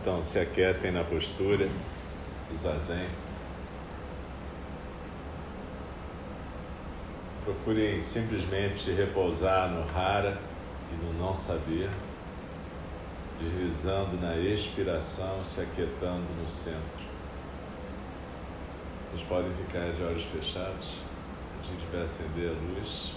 Então, 0.00 0.22
se 0.22 0.38
aquietem 0.38 0.92
na 0.92 1.02
postura 1.02 1.68
do 2.50 2.56
zazen. 2.56 3.06
Procurem 7.44 8.02
simplesmente 8.02 8.90
repousar 8.90 9.70
no 9.70 9.86
rara 9.86 10.38
e 10.92 11.04
no 11.04 11.12
não 11.14 11.34
saber, 11.34 11.88
deslizando 13.40 14.20
na 14.20 14.36
expiração, 14.36 15.44
se 15.44 15.60
aquietando 15.60 16.26
no 16.42 16.48
centro. 16.48 17.06
Vocês 19.06 19.22
podem 19.22 19.52
ficar 19.54 19.92
de 19.92 20.02
olhos 20.02 20.24
fechados. 20.24 20.94
A 21.60 21.66
gente 21.66 21.86
vai 21.92 22.02
acender 22.02 22.50
a 22.50 22.52
luz. 22.52 23.12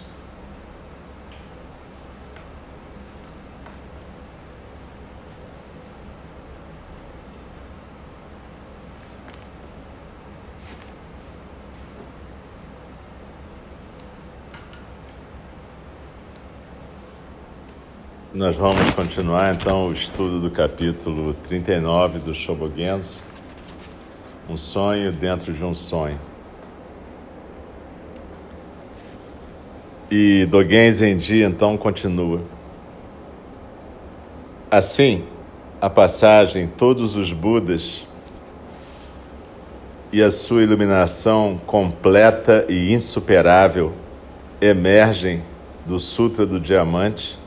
Nós 18.40 18.56
vamos 18.56 18.90
continuar 18.92 19.54
então 19.54 19.90
o 19.90 19.92
estudo 19.92 20.40
do 20.40 20.50
capítulo 20.50 21.34
39 21.34 22.20
do 22.20 22.34
Shobogenzo, 22.34 23.20
um 24.50 24.58
sonho 24.58 25.12
dentro 25.12 25.52
de 25.52 25.62
um 25.62 25.74
sonho. 25.74 26.18
E 30.10 30.46
Dogen 30.46 30.90
Zenji 30.90 31.44
então 31.44 31.78
continua. 31.78 32.40
Assim, 34.72 35.26
a 35.82 35.90
passagem 35.90 36.66
todos 36.66 37.18
os 37.18 37.34
Budas 37.34 38.08
e 40.14 40.24
a 40.24 40.32
sua 40.32 40.64
iluminação 40.64 41.60
completa 41.66 42.66
e 42.70 42.94
insuperável 42.94 43.92
emergem 44.62 45.44
do 45.86 46.00
Sutra 46.00 46.46
do 46.46 46.58
Diamante 46.58 47.39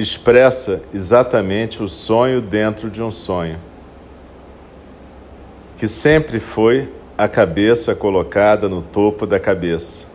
expressa 0.00 0.82
exatamente 0.92 1.82
o 1.82 1.88
sonho 1.88 2.40
dentro 2.40 2.90
de 2.90 3.02
um 3.02 3.10
sonho, 3.10 3.58
que 5.76 5.86
sempre 5.86 6.40
foi 6.40 6.92
a 7.16 7.28
cabeça 7.28 7.94
colocada 7.94 8.68
no 8.68 8.80
topo 8.80 9.26
da 9.26 9.38
cabeça. 9.38 10.08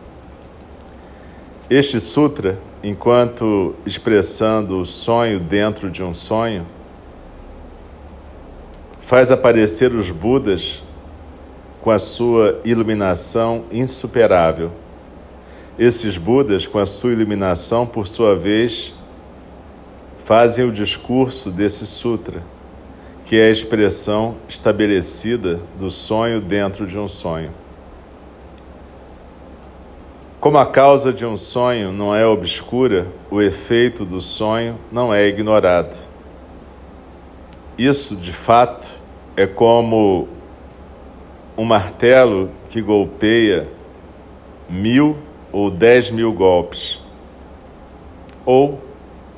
Este 1.70 2.00
sutra, 2.00 2.58
enquanto 2.82 3.74
expressando 3.84 4.80
o 4.80 4.84
sonho 4.84 5.38
dentro 5.38 5.90
de 5.90 6.02
um 6.02 6.12
sonho, 6.12 6.66
faz 8.98 9.30
aparecer 9.30 9.94
os 9.94 10.10
Budas 10.10 10.82
com 11.80 11.92
a 11.92 11.98
sua 12.00 12.60
iluminação 12.64 13.66
insuperável. 13.70 14.72
Esses 15.78 16.16
Budas, 16.16 16.66
com 16.66 16.80
a 16.80 16.86
sua 16.86 17.12
iluminação, 17.12 17.86
por 17.86 18.08
sua 18.08 18.34
vez, 18.34 18.95
fazem 20.26 20.64
o 20.64 20.72
discurso 20.72 21.52
desse 21.52 21.86
sutra, 21.86 22.42
que 23.24 23.36
é 23.38 23.46
a 23.46 23.50
expressão 23.50 24.34
estabelecida 24.48 25.60
do 25.78 25.88
sonho 25.88 26.40
dentro 26.40 26.84
de 26.84 26.98
um 26.98 27.06
sonho. 27.06 27.52
Como 30.40 30.58
a 30.58 30.66
causa 30.66 31.12
de 31.12 31.24
um 31.24 31.36
sonho 31.36 31.92
não 31.92 32.12
é 32.12 32.26
obscura, 32.26 33.06
o 33.30 33.40
efeito 33.40 34.04
do 34.04 34.20
sonho 34.20 34.80
não 34.90 35.14
é 35.14 35.28
ignorado. 35.28 35.96
Isso, 37.78 38.16
de 38.16 38.32
fato, 38.32 38.90
é 39.36 39.46
como 39.46 40.26
um 41.56 41.64
martelo 41.64 42.50
que 42.68 42.82
golpeia 42.82 43.68
mil 44.68 45.18
ou 45.52 45.70
dez 45.70 46.10
mil 46.10 46.32
golpes, 46.32 47.00
ou 48.44 48.85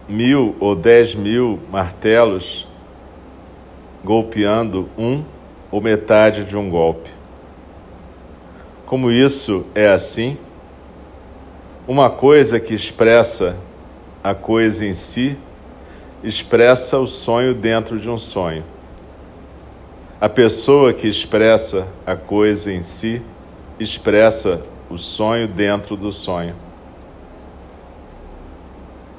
mil 0.09 0.57
ou 0.59 0.75
dez 0.75 1.15
mil 1.15 1.61
martelos 1.71 2.67
golpeando 4.03 4.89
um 4.97 5.23
ou 5.71 5.81
metade 5.81 6.45
de 6.45 6.57
um 6.57 6.71
golpe. 6.71 7.11
Como 8.87 9.11
isso 9.11 9.67
é 9.75 9.89
assim, 9.89 10.39
uma 11.87 12.09
coisa 12.09 12.59
que 12.59 12.73
expressa 12.73 13.57
a 14.25 14.35
coisa 14.35 14.87
em 14.87 14.95
si 14.95 15.37
expressa 16.23 16.99
o 16.99 17.07
sonho 17.07 17.55
dentro 17.55 17.99
de 17.99 18.09
um 18.09 18.19
sonho. 18.19 18.65
A 20.21 20.29
pessoa 20.29 20.93
que 20.93 21.07
expressa 21.07 21.87
a 22.05 22.17
coisa 22.17 22.73
em 22.73 22.83
si 22.83 23.23
expressa 23.79 24.63
o 24.91 24.97
sonho 24.97 25.47
dentro 25.47 25.97
do 25.97 26.11
sonho 26.11 26.57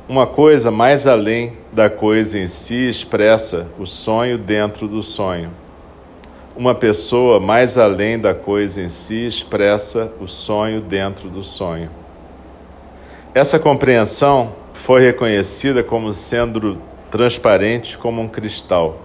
uma 0.09 0.25
coisa 0.25 0.71
mais 0.71 1.05
além 1.05 1.53
da 1.71 1.87
coisa 1.87 2.39
em 2.39 2.47
si 2.47 2.89
expressa 2.89 3.67
o 3.77 3.85
sonho 3.85 4.39
dentro 4.39 4.87
do 4.87 5.03
sonho. 5.03 5.51
Uma 6.57 6.73
pessoa 6.73 7.39
mais 7.39 7.77
além 7.77 8.17
da 8.17 8.33
coisa 8.33 8.81
em 8.81 8.89
si 8.89 9.27
expressa 9.27 10.11
o 10.19 10.27
sonho 10.27 10.81
dentro 10.81 11.29
do 11.29 11.43
sonho. 11.43 11.91
Essa 13.35 13.59
compreensão 13.59 14.55
foi 14.73 15.01
reconhecida 15.01 15.83
como 15.83 16.11
sendo 16.11 16.81
transparente 17.11 17.95
como 17.95 18.19
um 18.19 18.27
cristal. 18.27 18.97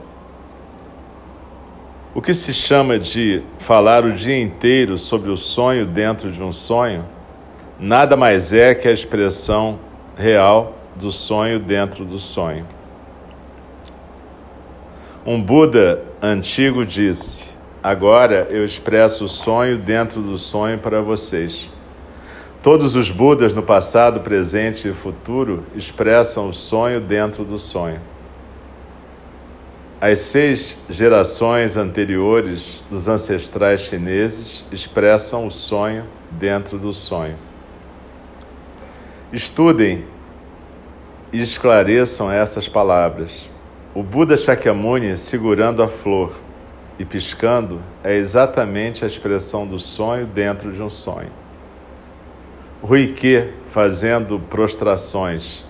O 2.14 2.22
que 2.22 2.32
se 2.32 2.54
chama 2.54 2.98
de 2.98 3.42
falar 3.58 4.06
o 4.06 4.12
dia 4.14 4.40
inteiro 4.40 4.96
sobre 4.96 5.30
o 5.30 5.36
sonho 5.36 5.84
dentro 5.84 6.32
de 6.32 6.42
um 6.42 6.52
sonho, 6.52 7.04
nada 7.78 8.16
mais 8.16 8.54
é 8.54 8.74
que 8.74 8.88
a 8.88 8.92
expressão 8.92 9.78
real 10.16 10.78
do 10.96 11.10
sonho 11.10 11.58
dentro 11.58 12.04
do 12.04 12.18
sonho. 12.18 12.66
Um 15.26 15.42
Buda 15.42 16.02
antigo 16.20 16.84
disse: 16.84 17.56
agora 17.82 18.46
eu 18.50 18.64
expresso 18.64 19.24
o 19.24 19.28
sonho 19.28 19.78
dentro 19.78 20.20
do 20.20 20.36
sonho 20.36 20.78
para 20.78 21.00
vocês. 21.00 21.70
Todos 22.62 22.94
os 22.96 23.10
Budas 23.10 23.52
no 23.52 23.62
passado, 23.62 24.20
presente 24.20 24.88
e 24.88 24.92
futuro 24.92 25.64
expressam 25.74 26.48
o 26.48 26.52
sonho 26.52 27.00
dentro 27.00 27.44
do 27.44 27.58
sonho. 27.58 28.00
As 30.00 30.18
seis 30.18 30.78
gerações 30.88 31.76
anteriores 31.76 32.82
dos 32.90 33.08
ancestrais 33.08 33.80
chineses 33.80 34.64
expressam 34.70 35.46
o 35.46 35.50
sonho 35.50 36.04
dentro 36.30 36.78
do 36.78 36.92
sonho. 36.92 37.36
Estudem 39.32 40.04
esclareçam 41.40 42.30
essas 42.30 42.68
palavras. 42.68 43.48
O 43.94 44.02
Buda 44.02 44.36
Shakyamuni 44.36 45.16
segurando 45.16 45.82
a 45.82 45.88
flor 45.88 46.34
e 46.98 47.04
piscando 47.04 47.80
é 48.02 48.14
exatamente 48.14 49.04
a 49.04 49.06
expressão 49.06 49.66
do 49.66 49.78
sonho 49.78 50.26
dentro 50.26 50.72
de 50.72 50.82
um 50.82 50.90
sonho. 50.90 51.30
Ruike 52.82 53.50
fazendo 53.66 54.38
prostrações 54.38 55.64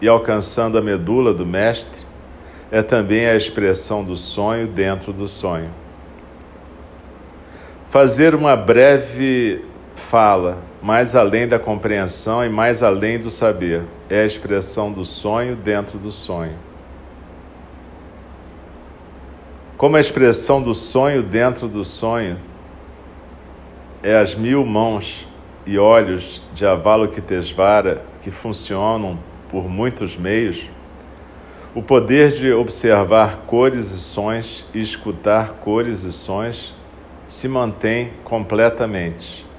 e 0.00 0.06
alcançando 0.06 0.78
a 0.78 0.82
medula 0.82 1.32
do 1.34 1.46
mestre 1.46 2.06
é 2.70 2.82
também 2.82 3.26
a 3.26 3.34
expressão 3.34 4.04
do 4.04 4.16
sonho 4.16 4.68
dentro 4.68 5.12
do 5.12 5.26
sonho. 5.26 5.70
Fazer 7.88 8.34
uma 8.34 8.54
breve 8.54 9.64
fala, 9.96 10.58
mais 10.82 11.14
além 11.14 11.46
da 11.46 11.58
compreensão 11.58 12.44
e 12.44 12.48
mais 12.48 12.82
além 12.82 13.18
do 13.18 13.28
saber, 13.28 13.82
é 14.08 14.22
a 14.22 14.26
expressão 14.26 14.90
do 14.90 15.04
sonho 15.04 15.54
dentro 15.54 15.98
do 15.98 16.10
sonho. 16.10 16.56
Como 19.76 19.96
a 19.96 20.00
expressão 20.00 20.60
do 20.60 20.74
sonho 20.74 21.22
dentro 21.22 21.68
do 21.68 21.84
sonho 21.84 22.38
é 24.02 24.16
as 24.16 24.34
mil 24.34 24.64
mãos 24.64 25.28
e 25.66 25.78
olhos 25.78 26.42
de 26.54 26.66
Avalokitesvara 26.66 28.02
que 28.22 28.30
funcionam 28.30 29.18
por 29.50 29.68
muitos 29.68 30.16
meios, 30.16 30.68
o 31.74 31.82
poder 31.82 32.32
de 32.32 32.52
observar 32.52 33.38
cores 33.46 33.90
e 33.90 34.00
sons 34.00 34.66
e 34.74 34.80
escutar 34.80 35.54
cores 35.54 36.02
e 36.02 36.12
sons 36.12 36.74
se 37.28 37.46
mantém 37.46 38.12
completamente. 38.24 39.49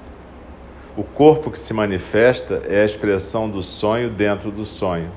O 0.94 1.02
corpo 1.02 1.50
que 1.50 1.58
se 1.58 1.72
manifesta 1.72 2.62
é 2.68 2.82
a 2.82 2.84
expressão 2.84 3.48
do 3.48 3.62
sonho 3.62 4.10
dentro 4.10 4.50
do 4.50 4.66
sonho. 4.66 5.10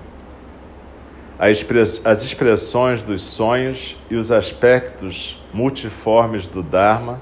As 1.37 2.23
expressões 2.23 3.03
dos 3.03 3.21
sonhos 3.21 3.97
e 4.09 4.15
os 4.15 4.31
aspectos 4.31 5.37
multiformes 5.53 6.47
do 6.47 6.63
Dharma 6.63 7.19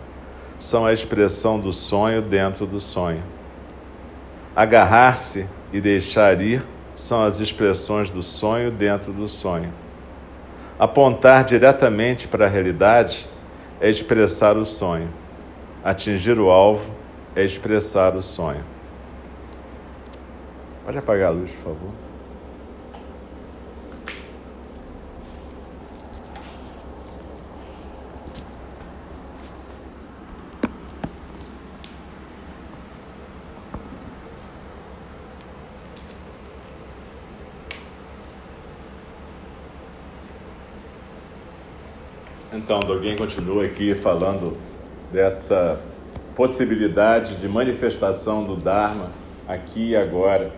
são 0.59 0.85
a 0.85 0.93
expressão 0.93 1.59
do 1.59 1.73
sonho 1.73 2.21
dentro 2.21 2.67
do 2.67 2.79
sonho. 2.79 3.23
Agarrar-se 4.55 5.47
e 5.71 5.81
deixar 5.81 6.39
ir 6.39 6.63
são 6.93 7.23
as 7.23 7.39
expressões 7.39 8.11
do 8.11 8.21
sonho 8.21 8.69
dentro 8.69 9.11
do 9.11 9.27
sonho. 9.27 9.73
Apontar 10.77 11.43
diretamente 11.43 12.27
para 12.27 12.45
a 12.45 12.49
realidade 12.49 13.27
é 13.81 13.89
expressar 13.89 14.57
o 14.57 14.65
sonho. 14.65 15.09
Atingir 15.83 16.37
o 16.37 16.51
alvo 16.51 16.93
é 17.35 17.43
expressar 17.43 18.15
o 18.15 18.21
sonho. 18.21 18.63
Pode 20.85 20.97
apagar 20.97 21.29
a 21.29 21.31
luz, 21.31 21.51
por 21.51 21.63
favor. 21.63 21.91
Então, 42.51 42.79
Doguinho 42.81 43.17
continua 43.17 43.65
aqui 43.65 43.95
falando 43.95 44.55
dessa 45.11 45.81
possibilidade 46.35 47.35
de 47.35 47.47
manifestação 47.47 48.43
do 48.43 48.55
Dharma 48.55 49.11
aqui 49.47 49.89
e 49.91 49.95
agora, 49.95 50.51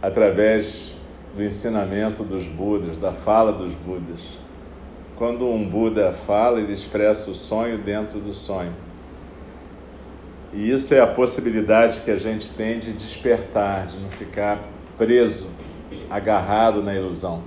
através 0.00 0.94
do 1.34 1.42
ensinamento 1.42 2.22
dos 2.22 2.46
Budas, 2.46 2.98
da 2.98 3.10
fala 3.10 3.52
dos 3.52 3.74
Budas. 3.74 4.38
Quando 5.16 5.48
um 5.48 5.68
Buda 5.68 6.12
fala, 6.12 6.60
ele 6.60 6.72
expressa 6.72 7.30
o 7.30 7.34
sonho 7.34 7.78
dentro 7.78 8.20
do 8.20 8.34
sonho. 8.34 8.74
E 10.52 10.70
isso 10.70 10.92
é 10.92 11.00
a 11.00 11.06
possibilidade 11.06 12.02
que 12.02 12.10
a 12.10 12.16
gente 12.16 12.52
tem 12.52 12.78
de 12.78 12.92
despertar, 12.92 13.86
de 13.86 13.98
não 13.98 14.10
ficar 14.10 14.60
preso, 14.98 15.48
agarrado 16.10 16.82
na 16.82 16.94
ilusão. 16.94 17.42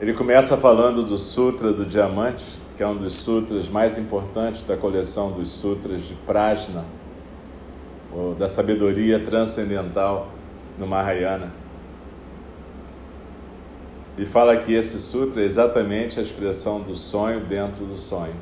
Ele 0.00 0.12
começa 0.12 0.56
falando 0.56 1.04
do 1.04 1.16
Sutra 1.16 1.72
do 1.72 1.86
Diamante, 1.86 2.58
que 2.76 2.82
é 2.82 2.86
um 2.86 2.94
dos 2.94 3.14
sutras 3.14 3.68
mais 3.68 3.98
importantes 3.98 4.64
da 4.64 4.76
coleção 4.76 5.30
dos 5.30 5.48
sutras 5.48 6.02
de 6.02 6.14
Prajna, 6.14 6.84
ou 8.12 8.34
da 8.34 8.48
sabedoria 8.48 9.18
transcendental 9.18 10.28
no 10.78 10.86
Mahayana. 10.86 11.52
E 14.16 14.24
fala 14.24 14.56
que 14.56 14.72
esse 14.72 15.00
sutra 15.00 15.42
é 15.42 15.44
exatamente 15.44 16.20
a 16.20 16.22
expressão 16.22 16.80
do 16.80 16.94
sonho 16.94 17.40
dentro 17.40 17.84
do 17.84 17.96
sonho. 17.96 18.34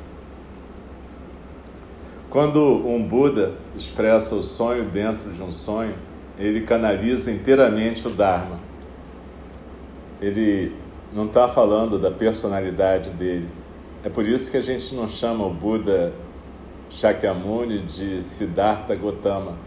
Quando 2.29 2.59
um 2.87 3.03
Buda 3.03 3.53
expressa 3.75 4.35
o 4.35 4.41
sonho 4.43 4.85
dentro 4.85 5.31
de 5.31 5.41
um 5.41 5.51
sonho, 5.51 5.95
ele 6.37 6.61
canaliza 6.61 7.31
inteiramente 7.31 8.07
o 8.07 8.11
Dharma. 8.11 8.59
Ele 10.21 10.75
não 11.11 11.25
está 11.25 11.47
falando 11.47 11.99
da 11.99 12.09
personalidade 12.09 13.11
dele, 13.11 13.47
é 14.03 14.09
por 14.09 14.27
isso 14.27 14.51
que 14.51 14.57
a 14.57 14.61
gente 14.61 14.93
não 14.93 15.07
chama 15.07 15.45
o 15.45 15.53
Buda 15.53 16.13
Shakyamuni 16.89 17.79
de 17.79 18.21
Siddhartha 18.21 18.93
Gautama. 18.95 19.57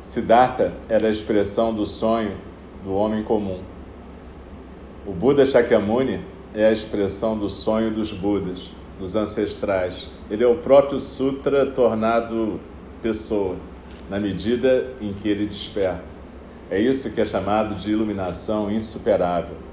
Siddhartha 0.00 0.72
era 0.88 1.06
a 1.06 1.10
expressão 1.10 1.74
do 1.74 1.84
sonho 1.84 2.34
do 2.82 2.94
homem 2.94 3.22
comum. 3.22 3.60
O 5.06 5.12
Buda 5.12 5.44
Shakyamuni 5.44 6.24
é 6.54 6.66
a 6.66 6.72
expressão 6.72 7.36
do 7.36 7.50
sonho 7.50 7.90
dos 7.90 8.10
Budas, 8.10 8.74
dos 8.98 9.14
ancestrais. 9.14 10.10
Ele 10.30 10.42
é 10.42 10.48
o 10.48 10.56
próprio 10.56 10.98
Sutra 10.98 11.66
tornado 11.66 12.58
pessoa, 13.02 13.56
na 14.08 14.18
medida 14.18 14.94
em 14.98 15.12
que 15.12 15.28
ele 15.28 15.44
desperta. 15.44 16.18
É 16.70 16.80
isso 16.80 17.10
que 17.10 17.20
é 17.20 17.24
chamado 17.26 17.74
de 17.74 17.90
iluminação 17.90 18.70
insuperável 18.70 19.69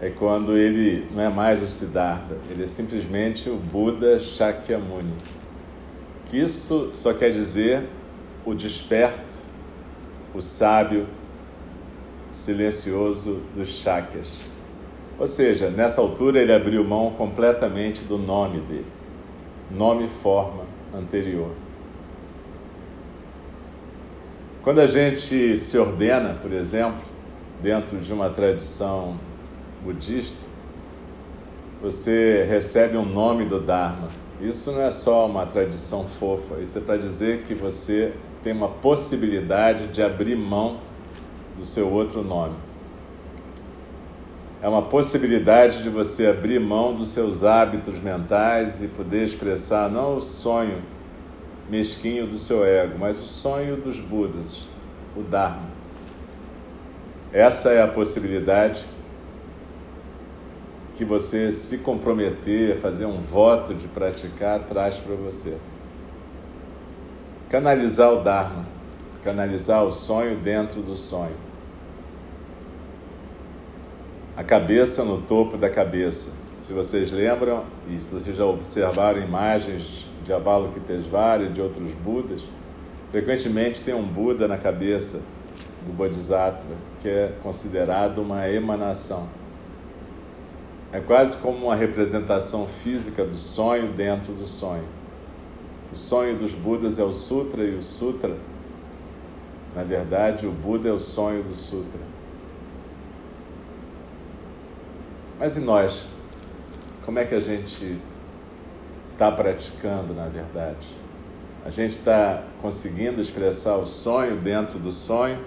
é 0.00 0.10
quando 0.10 0.56
ele 0.56 1.06
não 1.14 1.22
é 1.22 1.28
mais 1.28 1.62
o 1.62 1.66
Siddhartha, 1.66 2.36
ele 2.50 2.64
é 2.64 2.66
simplesmente 2.66 3.48
o 3.48 3.56
Buda 3.56 4.18
Shakyamuni. 4.18 5.14
Que 6.26 6.38
isso 6.38 6.90
só 6.92 7.14
quer 7.14 7.30
dizer 7.30 7.88
o 8.44 8.54
desperto, 8.54 9.44
o 10.34 10.40
sábio, 10.40 11.06
silencioso 12.30 13.40
dos 13.54 13.68
Shakyas. 13.68 14.48
Ou 15.18 15.26
seja, 15.26 15.70
nessa 15.70 16.00
altura 16.00 16.40
ele 16.40 16.52
abriu 16.52 16.84
mão 16.84 17.10
completamente 17.12 18.04
do 18.04 18.18
nome 18.18 18.60
dele, 18.60 18.86
nome 19.70 20.06
forma 20.06 20.64
anterior. 20.94 21.52
Quando 24.62 24.80
a 24.80 24.86
gente 24.86 25.56
se 25.56 25.78
ordena, 25.78 26.34
por 26.34 26.52
exemplo, 26.52 27.02
dentro 27.62 27.98
de 27.98 28.12
uma 28.12 28.28
tradição 28.28 29.16
budista, 29.86 30.40
você 31.80 32.44
recebe 32.48 32.96
um 32.96 33.04
nome 33.04 33.44
do 33.44 33.60
Dharma. 33.60 34.08
Isso 34.40 34.72
não 34.72 34.80
é 34.80 34.90
só 34.90 35.26
uma 35.26 35.46
tradição 35.46 36.04
fofa, 36.04 36.56
isso 36.56 36.76
é 36.76 36.80
para 36.80 36.96
dizer 36.96 37.44
que 37.44 37.54
você 37.54 38.12
tem 38.42 38.52
uma 38.52 38.68
possibilidade 38.68 39.88
de 39.88 40.02
abrir 40.02 40.34
mão 40.34 40.80
do 41.56 41.64
seu 41.64 41.88
outro 41.88 42.24
nome. 42.24 42.56
É 44.60 44.68
uma 44.68 44.82
possibilidade 44.82 45.84
de 45.84 45.88
você 45.88 46.26
abrir 46.26 46.58
mão 46.58 46.92
dos 46.92 47.10
seus 47.10 47.44
hábitos 47.44 48.00
mentais 48.00 48.82
e 48.82 48.88
poder 48.88 49.24
expressar 49.24 49.88
não 49.88 50.16
o 50.16 50.20
sonho 50.20 50.82
mesquinho 51.70 52.26
do 52.26 52.38
seu 52.38 52.64
ego, 52.64 52.98
mas 52.98 53.20
o 53.20 53.26
sonho 53.26 53.76
dos 53.76 54.00
Budas, 54.00 54.66
o 55.16 55.22
Dharma. 55.22 55.68
Essa 57.32 57.70
é 57.70 57.82
a 57.82 57.88
possibilidade 57.88 58.86
que 60.96 61.04
você 61.04 61.52
se 61.52 61.78
comprometer 61.78 62.78
fazer 62.78 63.04
um 63.04 63.18
voto 63.18 63.74
de 63.74 63.86
praticar 63.86 64.64
traz 64.64 64.98
para 64.98 65.14
você. 65.14 65.58
Canalizar 67.50 68.14
o 68.14 68.22
Dharma, 68.22 68.62
canalizar 69.22 69.84
o 69.84 69.92
sonho 69.92 70.36
dentro 70.36 70.80
do 70.80 70.96
sonho. 70.96 71.36
A 74.34 74.42
cabeça 74.42 75.04
no 75.04 75.20
topo 75.20 75.58
da 75.58 75.68
cabeça. 75.68 76.30
se 76.56 76.72
vocês 76.72 77.12
lembram, 77.12 77.64
e 77.88 77.98
se 77.98 78.12
vocês 78.14 78.34
já 78.34 78.44
observaram 78.44 79.20
imagens 79.20 80.08
de 80.24 80.32
Avalokitesvara 80.32 81.44
e 81.44 81.48
de 81.50 81.60
outros 81.60 81.92
Budas, 81.92 82.42
frequentemente 83.10 83.84
tem 83.84 83.94
um 83.94 84.02
Buda 84.02 84.48
na 84.48 84.56
cabeça 84.56 85.20
do 85.84 85.92
Bodhisattva, 85.92 86.74
que 87.00 87.08
é 87.08 87.34
considerado 87.42 88.18
uma 88.18 88.48
emanação. 88.50 89.28
É 90.96 91.00
quase 91.00 91.36
como 91.36 91.66
uma 91.66 91.74
representação 91.76 92.66
física 92.66 93.22
do 93.22 93.36
sonho 93.36 93.92
dentro 93.92 94.32
do 94.32 94.46
sonho. 94.46 94.88
O 95.92 95.96
sonho 95.96 96.34
dos 96.34 96.54
Budas 96.54 96.98
é 96.98 97.04
o 97.04 97.12
Sutra 97.12 97.62
e 97.64 97.74
o 97.74 97.82
Sutra, 97.82 98.34
na 99.74 99.84
verdade, 99.84 100.46
o 100.46 100.50
Buda 100.50 100.88
é 100.88 100.92
o 100.92 100.98
sonho 100.98 101.42
do 101.42 101.54
Sutra. 101.54 102.00
Mas 105.38 105.58
e 105.58 105.60
nós? 105.60 106.06
Como 107.04 107.18
é 107.18 107.26
que 107.26 107.34
a 107.34 107.40
gente 107.40 108.00
está 109.12 109.30
praticando, 109.30 110.14
na 110.14 110.28
verdade? 110.28 110.86
A 111.62 111.68
gente 111.68 111.92
está 111.92 112.42
conseguindo 112.62 113.20
expressar 113.20 113.76
o 113.76 113.84
sonho 113.84 114.38
dentro 114.38 114.78
do 114.78 114.90
sonho? 114.90 115.44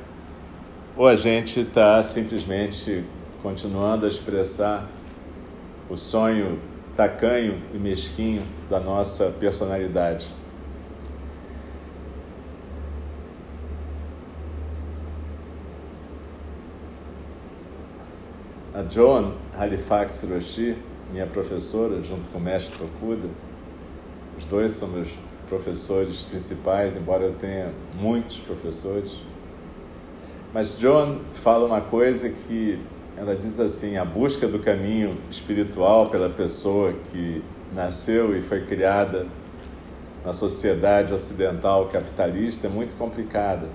Ou 0.96 1.08
a 1.08 1.16
gente 1.16 1.62
está 1.62 2.04
simplesmente 2.04 3.04
continuando 3.42 4.06
a 4.06 4.10
expressar 4.10 4.88
o 5.90 5.98
sonho 5.98 6.60
tacanho 6.96 7.62
e 7.74 7.78
mesquinho 7.78 8.42
da 8.70 8.80
nossa 8.80 9.32
personalidade? 9.32 10.28
A 18.74 18.88
Joan 18.88 19.34
Halifax 19.58 20.24
Roshi, 20.30 20.78
minha 21.12 21.26
professora, 21.26 22.00
junto 22.02 22.30
com 22.30 22.38
o 22.38 22.42
mestre 22.42 22.78
Tokuda, 22.78 23.28
os 24.38 24.46
dois 24.46 24.72
são 24.72 24.88
meus 24.88 25.18
professores 25.50 26.22
principais, 26.22 26.96
embora 26.96 27.24
eu 27.24 27.34
tenha 27.34 27.74
muitos 28.00 28.40
professores. 28.40 29.18
Mas 30.54 30.78
John 30.78 31.20
fala 31.34 31.66
uma 31.66 31.82
coisa 31.82 32.30
que 32.30 32.80
ela 33.20 33.36
diz 33.36 33.60
assim: 33.60 33.98
a 33.98 34.06
busca 34.06 34.48
do 34.48 34.60
caminho 34.60 35.18
espiritual 35.30 36.08
pela 36.10 36.30
pessoa 36.30 36.94
que 37.12 37.44
nasceu 37.74 38.36
e 38.36 38.42
foi 38.42 38.66
criada 38.66 39.28
na 40.24 40.32
sociedade 40.32 41.14
ocidental 41.14 41.88
capitalista 41.88 42.68
é 42.68 42.70
muito 42.70 42.96
complicada. 42.96 43.68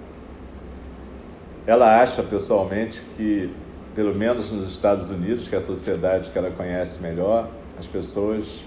Ela 1.66 2.00
acha 2.00 2.22
pessoalmente 2.22 3.02
que 3.16 3.54
pelo 3.94 4.14
menos 4.14 4.50
nos 4.50 4.68
Estados 4.68 5.10
Unidos, 5.10 5.48
que 5.48 5.54
é 5.54 5.58
a 5.58 5.60
sociedade 5.60 6.30
que 6.30 6.38
ela 6.38 6.50
conhece 6.50 7.00
melhor, 7.00 7.48
as 7.78 7.86
pessoas 7.86 8.64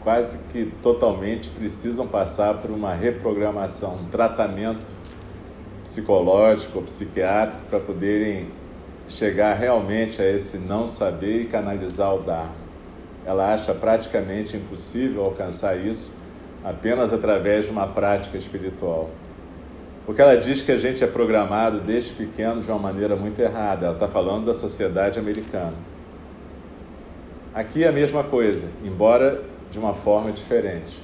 quase 0.00 0.38
que 0.52 0.66
totalmente 0.82 1.48
precisam 1.50 2.06
passar 2.06 2.58
por 2.58 2.70
uma 2.70 2.92
reprogramação, 2.92 3.94
um 3.94 4.08
tratamento 4.08 4.92
psicológico 5.82 6.78
ou 6.78 6.84
psiquiátrico 6.84 7.64
para 7.66 7.80
poderem 7.80 8.50
chegar 9.12 9.52
realmente 9.54 10.22
a 10.22 10.28
esse 10.28 10.56
não 10.56 10.88
saber 10.88 11.42
e 11.42 11.44
canalizar 11.44 12.14
o 12.14 12.20
Dharma. 12.20 12.54
Ela 13.26 13.52
acha 13.52 13.74
praticamente 13.74 14.56
impossível 14.56 15.22
alcançar 15.24 15.76
isso 15.76 16.18
apenas 16.64 17.12
através 17.12 17.66
de 17.66 17.70
uma 17.70 17.86
prática 17.86 18.38
espiritual. 18.38 19.10
Porque 20.06 20.20
ela 20.20 20.36
diz 20.36 20.62
que 20.62 20.72
a 20.72 20.76
gente 20.76 21.04
é 21.04 21.06
programado 21.06 21.80
desde 21.80 22.12
pequeno 22.14 22.60
de 22.60 22.70
uma 22.70 22.78
maneira 22.78 23.14
muito 23.14 23.40
errada. 23.40 23.86
Ela 23.86 23.94
está 23.94 24.08
falando 24.08 24.46
da 24.46 24.54
sociedade 24.54 25.18
americana. 25.18 25.74
Aqui 27.54 27.84
é 27.84 27.88
a 27.88 27.92
mesma 27.92 28.24
coisa, 28.24 28.64
embora 28.82 29.42
de 29.70 29.78
uma 29.78 29.92
forma 29.92 30.32
diferente. 30.32 31.02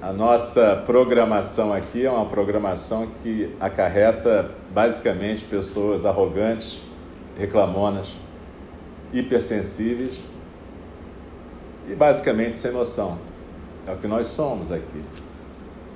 A 0.00 0.12
nossa 0.12 0.76
programação 0.86 1.72
aqui 1.72 2.06
é 2.06 2.10
uma 2.10 2.26
programação 2.26 3.08
que 3.22 3.54
acarreta 3.58 4.50
basicamente 4.74 5.44
pessoas 5.44 6.04
arrogantes, 6.04 6.82
reclamonas, 7.38 8.16
hipersensíveis 9.12 10.24
e 11.88 11.94
basicamente 11.94 12.58
sem 12.58 12.72
noção. 12.72 13.16
É 13.86 13.92
o 13.92 13.96
que 13.96 14.08
nós 14.08 14.26
somos 14.26 14.72
aqui. 14.72 15.00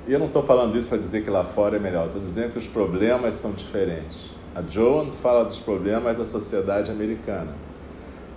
E 0.07 0.13
eu 0.13 0.19
não 0.19 0.27
estou 0.27 0.43
falando 0.43 0.79
isso 0.79 0.89
para 0.89 0.99
dizer 0.99 1.25
que 1.25 1.29
lá 1.29 1.43
fora 1.43 1.77
é 1.77 1.81
melhor, 1.81 2.07
estou 2.07 2.23
dizendo 2.23 2.53
que 2.53 2.59
os 2.59 2.69
problemas 2.69 3.35
são 3.35 3.51
diferentes. 3.51 4.31
A 4.55 4.63
Joan 4.63 5.11
fala 5.11 5.45
dos 5.45 5.59
problemas 5.59 6.17
da 6.17 6.25
sociedade 6.25 6.91
americana. 6.91 7.55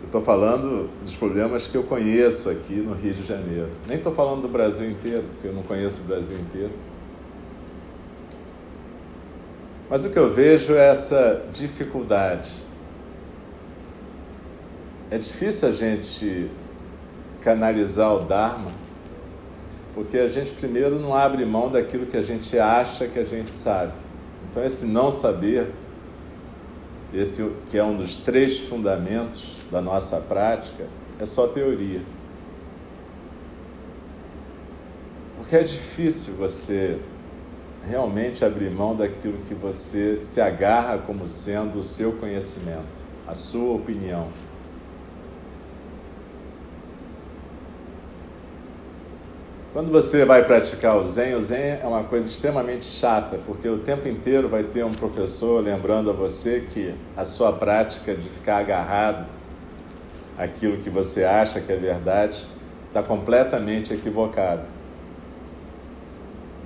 Eu 0.01 0.07
estou 0.07 0.21
falando 0.21 0.89
dos 0.99 1.15
problemas 1.15 1.67
que 1.67 1.77
eu 1.77 1.83
conheço 1.83 2.49
aqui 2.49 2.73
no 2.73 2.93
Rio 2.93 3.13
de 3.13 3.23
Janeiro. 3.23 3.69
Nem 3.87 3.97
estou 3.97 4.13
falando 4.13 4.41
do 4.41 4.47
Brasil 4.47 4.89
inteiro, 4.89 5.27
porque 5.27 5.47
eu 5.47 5.53
não 5.53 5.61
conheço 5.61 6.01
o 6.01 6.03
Brasil 6.03 6.37
inteiro. 6.39 6.71
Mas 9.91 10.05
o 10.05 10.09
que 10.09 10.17
eu 10.17 10.29
vejo 10.29 10.73
é 10.73 10.87
essa 10.87 11.43
dificuldade. 11.51 12.53
É 15.11 15.17
difícil 15.17 15.67
a 15.67 15.71
gente 15.73 16.49
canalizar 17.41 18.15
o 18.15 18.19
Dharma 18.19 18.71
porque 19.93 20.17
a 20.17 20.29
gente 20.29 20.53
primeiro 20.53 20.97
não 20.99 21.13
abre 21.13 21.45
mão 21.45 21.69
daquilo 21.69 22.05
que 22.05 22.15
a 22.15 22.21
gente 22.21 22.57
acha 22.57 23.07
que 23.07 23.19
a 23.19 23.23
gente 23.25 23.49
sabe. 23.49 23.93
Então 24.49 24.63
esse 24.63 24.85
não 24.85 25.11
saber, 25.11 25.71
esse 27.13 27.51
que 27.69 27.77
é 27.77 27.83
um 27.83 27.95
dos 27.95 28.15
três 28.15 28.59
fundamentos 28.59 29.67
da 29.69 29.81
nossa 29.81 30.17
prática, 30.21 30.87
é 31.19 31.25
só 31.25 31.47
teoria. 31.47 32.01
Porque 35.37 35.57
é 35.57 35.63
difícil 35.63 36.35
você 36.35 36.97
realmente 37.87 38.45
abrir 38.45 38.69
mão 38.69 38.95
daquilo 38.95 39.39
que 39.39 39.53
você 39.53 40.15
se 40.15 40.39
agarra 40.39 40.97
como 40.99 41.27
sendo 41.27 41.79
o 41.79 41.83
seu 41.83 42.13
conhecimento, 42.13 43.03
a 43.27 43.33
sua 43.33 43.75
opinião. 43.75 44.27
Quando 49.73 49.89
você 49.89 50.25
vai 50.25 50.43
praticar 50.43 50.97
o 50.97 51.05
Zen, 51.05 51.35
o 51.35 51.41
Zen 51.41 51.79
é 51.81 51.85
uma 51.85 52.03
coisa 52.03 52.27
extremamente 52.27 52.83
chata, 52.83 53.39
porque 53.45 53.69
o 53.69 53.77
tempo 53.77 54.05
inteiro 54.05 54.49
vai 54.49 54.63
ter 54.63 54.83
um 54.83 54.91
professor 54.91 55.63
lembrando 55.63 56.09
a 56.09 56.13
você 56.13 56.67
que 56.69 56.93
a 57.15 57.23
sua 57.23 57.53
prática 57.53 58.13
de 58.13 58.27
ficar 58.27 58.57
agarrado 58.57 59.25
àquilo 60.37 60.77
que 60.79 60.89
você 60.89 61.23
acha 61.23 61.61
que 61.61 61.71
é 61.71 61.77
verdade 61.77 62.45
está 62.89 63.01
completamente 63.01 63.93
equivocado. 63.93 64.80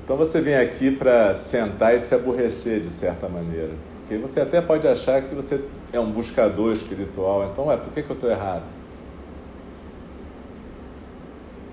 Então 0.06 0.16
você 0.16 0.40
vem 0.40 0.56
aqui 0.56 0.92
para 0.92 1.36
sentar 1.36 1.96
e 1.96 2.00
se 2.00 2.14
aborrecer 2.14 2.80
de 2.80 2.92
certa 2.92 3.28
maneira. 3.28 3.72
Porque 4.02 4.20
você 4.20 4.40
até 4.40 4.62
pode 4.62 4.88
achar 4.88 5.24
que 5.24 5.34
você 5.34 5.66
é 5.92 6.00
um 6.00 6.12
buscador 6.12 6.72
espiritual. 6.72 7.50
Então, 7.52 7.72
é 7.72 7.76
por 7.76 7.92
que, 7.92 8.04
que 8.04 8.10
eu 8.12 8.14
estou 8.14 8.30
errado? 8.30 8.72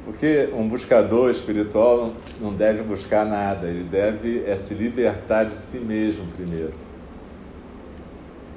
Porque 0.07 0.49
um 0.55 0.67
buscador 0.67 1.31
espiritual 1.31 2.11
não 2.41 2.55
deve 2.55 2.83
buscar 2.83 3.27
nada, 3.27 3.69
ele 3.69 3.85
deve 3.85 4.43
é 4.47 4.57
se 4.57 4.73
libertar 4.73 5.45
de 5.45 5.53
si 5.53 5.79
mesmo 5.79 6.25
primeiro. 6.35 6.73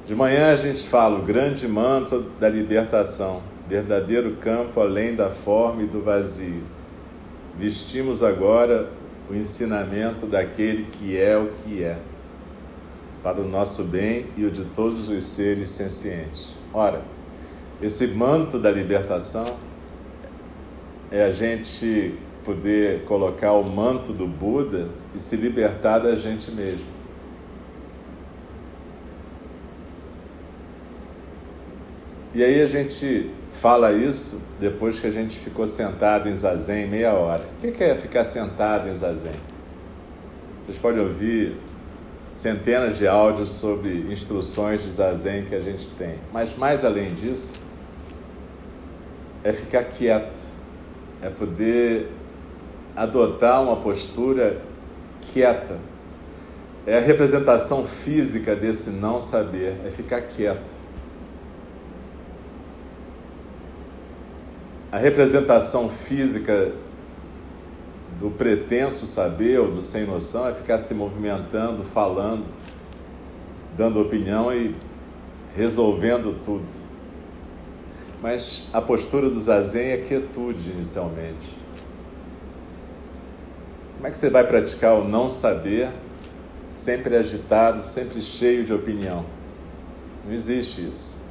De 0.05 0.15
manhã 0.15 0.53
a 0.53 0.55
gente 0.55 0.87
fala 0.87 1.19
o 1.19 1.21
grande 1.21 1.67
mantra 1.67 2.21
da 2.39 2.47
libertação, 2.47 3.43
verdadeiro 3.67 4.37
campo 4.37 4.79
além 4.79 5.13
da 5.13 5.29
forma 5.29 5.83
e 5.83 5.85
do 5.85 6.01
vazio. 6.01 6.63
Vestimos 7.57 8.23
agora 8.23 8.89
o 9.29 9.33
ensinamento 9.33 10.25
daquele 10.25 10.83
que 10.83 11.19
é 11.19 11.37
o 11.37 11.47
que 11.47 11.83
é, 11.83 11.97
para 13.23 13.41
o 13.41 13.47
nosso 13.47 13.83
bem 13.83 14.27
e 14.37 14.45
o 14.45 14.51
de 14.51 14.65
todos 14.65 15.09
os 15.09 15.23
seres 15.23 15.69
sencientes. 15.69 16.53
Ora, 16.73 17.01
esse 17.81 18.07
manto 18.07 18.59
da 18.59 18.71
libertação 18.71 19.45
é 21.11 21.23
a 21.23 21.31
gente 21.31 22.13
poder 22.43 23.03
colocar 23.05 23.53
o 23.53 23.71
manto 23.71 24.13
do 24.13 24.27
Buda 24.27 24.89
e 25.15 25.19
se 25.19 25.35
libertar 25.35 25.99
da 25.99 26.15
gente 26.15 26.51
mesmo. 26.51 26.95
E 32.33 32.43
aí 32.43 32.61
a 32.61 32.67
gente 32.67 33.31
fala 33.61 33.91
isso 33.91 34.39
depois 34.59 34.99
que 34.99 35.07
a 35.07 35.11
gente 35.11 35.37
ficou 35.37 35.65
sentado 35.65 36.29
em 36.29 36.35
zazen 36.35 36.87
meia 36.87 37.13
hora. 37.13 37.43
O 37.63 37.71
que 37.71 37.83
é 37.83 37.95
ficar 37.95 38.23
sentado 38.23 38.87
em 38.89 38.95
zazen? 38.95 39.31
Vocês 40.61 40.79
podem 40.79 41.01
ouvir 41.01 41.57
centenas 42.29 42.97
de 42.97 43.07
áudios 43.07 43.49
sobre 43.51 44.11
instruções 44.11 44.83
de 44.83 44.91
zazen 44.91 45.45
que 45.45 45.55
a 45.55 45.61
gente 45.61 45.91
tem. 45.91 46.15
Mas 46.33 46.55
mais 46.55 46.83
além 46.83 47.13
disso, 47.13 47.61
é 49.43 49.53
ficar 49.53 49.83
quieto 49.83 50.55
é 51.25 51.29
poder 51.29 52.11
adotar 52.95 53.61
uma 53.63 53.77
postura 53.77 54.61
quieta. 55.33 55.77
É 56.85 56.97
a 56.97 57.01
representação 57.01 57.83
física 57.83 58.55
desse 58.55 58.91
não 58.91 59.19
saber, 59.19 59.75
é 59.83 59.89
ficar 59.89 60.21
quieto. 60.21 60.75
A 64.95 64.97
representação 64.97 65.89
física 65.89 66.71
do 68.17 68.31
pretenso 68.31 69.05
saber 69.05 69.59
ou 69.59 69.69
do 69.69 69.81
sem 69.81 70.05
noção 70.05 70.47
é 70.47 70.53
ficar 70.53 70.79
se 70.79 70.93
movimentando, 70.93 71.83
falando, 71.83 72.45
dando 73.75 73.99
opinião 73.99 74.53
e 74.53 74.73
resolvendo 75.53 76.41
tudo. 76.41 76.71
Mas 78.23 78.69
a 78.71 78.81
postura 78.81 79.29
do 79.29 79.37
zazen 79.41 79.87
é 79.87 79.97
quietude 79.97 80.71
inicialmente. 80.71 81.49
Como 83.95 84.07
é 84.07 84.11
que 84.11 84.17
você 84.17 84.29
vai 84.29 84.47
praticar 84.47 84.93
o 84.93 85.03
não 85.03 85.27
saber, 85.27 85.89
sempre 86.69 87.17
agitado, 87.17 87.83
sempre 87.83 88.21
cheio 88.21 88.63
de 88.63 88.73
opinião? 88.73 89.25
Não 90.23 90.31
existe 90.31 90.89
isso. 90.89 91.24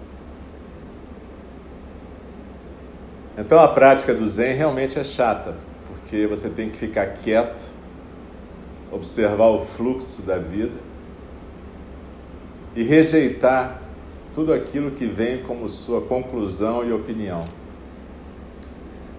Então 3.36 3.58
a 3.58 3.66
prática 3.66 4.14
do 4.14 4.28
Zen 4.28 4.54
realmente 4.54 4.98
é 4.98 5.02
chata, 5.02 5.56
porque 5.88 6.26
você 6.26 6.48
tem 6.48 6.70
que 6.70 6.76
ficar 6.76 7.06
quieto, 7.06 7.72
observar 8.92 9.48
o 9.48 9.58
fluxo 9.58 10.22
da 10.22 10.38
vida 10.38 10.78
e 12.76 12.84
rejeitar 12.84 13.82
tudo 14.32 14.52
aquilo 14.52 14.92
que 14.92 15.06
vem 15.06 15.42
como 15.42 15.68
sua 15.68 16.00
conclusão 16.00 16.84
e 16.84 16.92
opinião. 16.92 17.40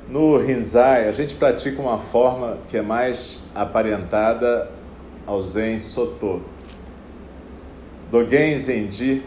No 0.07 0.37
Rinzai, 0.37 1.09
a 1.09 1.11
gente 1.11 1.35
pratica 1.35 1.81
uma 1.81 1.97
forma 1.97 2.57
que 2.69 2.77
é 2.77 2.81
mais 2.81 3.39
aparentada 3.53 4.69
ao 5.25 5.41
Zen 5.41 5.79
Soto. 5.79 6.41
Dogen 8.11 8.57
Zenji 8.59 9.23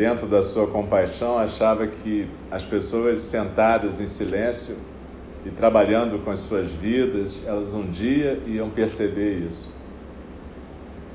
dentro 0.00 0.26
da 0.26 0.40
sua 0.40 0.66
compaixão, 0.66 1.36
achava 1.36 1.86
que 1.86 2.26
as 2.50 2.64
pessoas 2.64 3.20
sentadas 3.20 4.00
em 4.00 4.06
silêncio 4.06 4.78
e 5.44 5.50
trabalhando 5.50 6.18
com 6.24 6.30
as 6.30 6.40
suas 6.40 6.72
vidas, 6.72 7.44
elas 7.46 7.74
um 7.74 7.86
dia 7.86 8.40
iam 8.46 8.70
perceber 8.70 9.40
isso. 9.46 9.74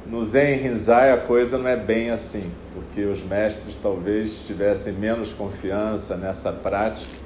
No 0.05 0.23
Zen 0.23 0.57
Rinzai 0.57 1.11
a 1.11 1.17
coisa 1.17 1.57
não 1.57 1.67
é 1.67 1.75
bem 1.75 2.11
assim, 2.11 2.43
porque 2.75 3.05
os 3.05 3.23
mestres 3.23 3.75
talvez 3.75 4.45
tivessem 4.45 4.93
menos 4.93 5.33
confiança 5.33 6.15
nessa 6.15 6.51
prática, 6.51 7.19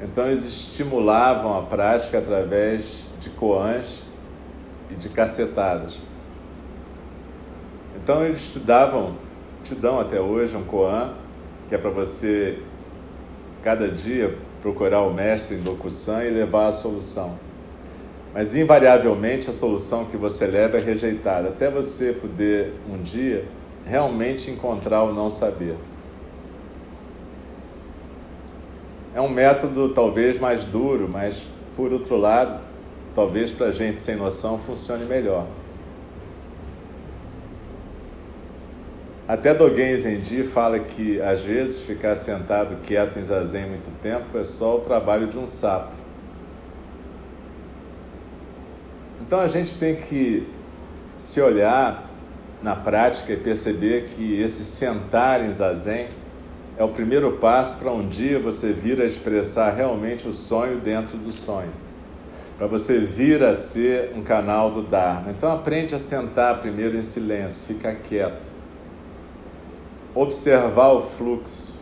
então 0.00 0.28
eles 0.28 0.44
estimulavam 0.44 1.58
a 1.58 1.62
prática 1.62 2.18
através 2.18 3.04
de 3.18 3.28
koans 3.28 4.04
e 4.88 4.94
de 4.94 5.08
cacetadas. 5.08 5.98
Então 7.96 8.24
eles 8.24 8.46
estudavam 8.46 9.16
te 9.62 9.74
dão 9.74 10.00
até 10.00 10.20
hoje 10.20 10.56
um 10.56 10.64
koan, 10.64 11.12
que 11.68 11.74
é 11.74 11.78
para 11.78 11.90
você, 11.90 12.58
cada 13.62 13.88
dia, 13.88 14.36
procurar 14.60 15.02
o 15.02 15.12
mestre 15.12 15.56
em 15.56 15.58
Dokusan 15.58 16.24
e 16.24 16.30
levar 16.30 16.68
a 16.68 16.72
solução. 16.72 17.38
Mas, 18.34 18.56
invariavelmente, 18.56 19.50
a 19.50 19.52
solução 19.52 20.04
que 20.04 20.16
você 20.16 20.46
leva 20.46 20.76
é 20.78 20.80
rejeitada, 20.80 21.48
até 21.48 21.70
você 21.70 22.12
poder, 22.12 22.72
um 22.90 23.02
dia, 23.02 23.44
realmente 23.84 24.50
encontrar 24.50 25.02
o 25.02 25.12
não 25.12 25.30
saber. 25.30 25.76
É 29.14 29.20
um 29.20 29.28
método 29.28 29.90
talvez 29.90 30.38
mais 30.38 30.64
duro, 30.64 31.08
mas, 31.08 31.46
por 31.76 31.92
outro 31.92 32.16
lado, 32.16 32.60
talvez 33.14 33.52
para 33.52 33.70
gente 33.70 34.00
sem 34.00 34.16
noção 34.16 34.58
funcione 34.58 35.04
melhor. 35.04 35.46
Até 39.32 39.54
Dogen 39.54 39.96
Zenji 39.96 40.44
fala 40.44 40.78
que 40.78 41.18
às 41.22 41.42
vezes 41.42 41.80
ficar 41.80 42.14
sentado 42.14 42.76
quieto 42.82 43.18
em 43.18 43.24
zazen 43.24 43.66
muito 43.66 43.90
tempo 44.02 44.36
é 44.36 44.44
só 44.44 44.76
o 44.76 44.80
trabalho 44.80 45.26
de 45.26 45.38
um 45.38 45.46
sapo. 45.46 45.94
Então 49.22 49.40
a 49.40 49.46
gente 49.46 49.74
tem 49.78 49.96
que 49.96 50.46
se 51.16 51.40
olhar 51.40 52.10
na 52.62 52.76
prática 52.76 53.32
e 53.32 53.36
perceber 53.38 54.04
que 54.04 54.38
esse 54.38 54.66
sentar 54.66 55.42
em 55.42 55.50
zazen 55.50 56.08
é 56.76 56.84
o 56.84 56.88
primeiro 56.90 57.32
passo 57.38 57.78
para 57.78 57.90
um 57.90 58.06
dia 58.06 58.38
você 58.38 58.70
vir 58.74 59.00
a 59.00 59.06
expressar 59.06 59.70
realmente 59.70 60.28
o 60.28 60.32
sonho 60.34 60.76
dentro 60.76 61.16
do 61.16 61.32
sonho. 61.32 61.72
Para 62.58 62.66
você 62.66 62.98
vir 62.98 63.42
a 63.42 63.54
ser 63.54 64.12
um 64.14 64.22
canal 64.22 64.70
do 64.70 64.82
Dharma. 64.82 65.30
Então 65.30 65.50
aprende 65.50 65.94
a 65.94 65.98
sentar 65.98 66.60
primeiro 66.60 66.98
em 66.98 67.02
silêncio, 67.02 67.66
ficar 67.66 67.94
quieto 67.94 68.60
observar 70.14 70.92
o 70.92 71.02
fluxo. 71.02 71.80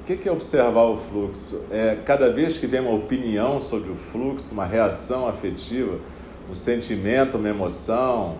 O 0.00 0.04
que 0.04 0.28
é 0.28 0.32
observar 0.32 0.84
o 0.84 0.96
fluxo? 0.96 1.62
É 1.70 1.96
cada 2.04 2.30
vez 2.30 2.58
que 2.58 2.66
vem 2.66 2.80
uma 2.80 2.92
opinião 2.92 3.60
sobre 3.60 3.90
o 3.90 3.96
fluxo, 3.96 4.52
uma 4.52 4.66
reação 4.66 5.26
afetiva, 5.26 5.98
um 6.50 6.54
sentimento, 6.54 7.38
uma 7.38 7.48
emoção, 7.48 8.36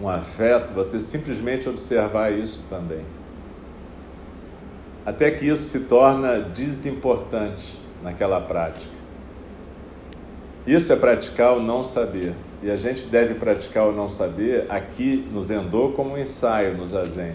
um 0.00 0.08
afeto, 0.08 0.72
você 0.72 1.00
simplesmente 1.00 1.68
observar 1.68 2.32
isso 2.32 2.66
também. 2.70 3.04
Até 5.04 5.30
que 5.30 5.46
isso 5.46 5.64
se 5.64 5.80
torna 5.80 6.38
desimportante 6.38 7.80
naquela 8.02 8.40
prática. 8.40 8.94
Isso 10.66 10.92
é 10.92 10.96
praticar 10.96 11.56
o 11.56 11.60
não 11.60 11.82
saber. 11.82 12.34
E 12.62 12.70
a 12.70 12.76
gente 12.76 13.06
deve 13.06 13.34
praticar 13.34 13.88
o 13.88 13.92
não 13.92 14.08
saber 14.08 14.66
aqui 14.68 15.28
no 15.32 15.42
Zendô 15.42 15.90
como 15.90 16.14
um 16.14 16.18
ensaio 16.18 16.76
no 16.76 16.86
Zazen 16.86 17.34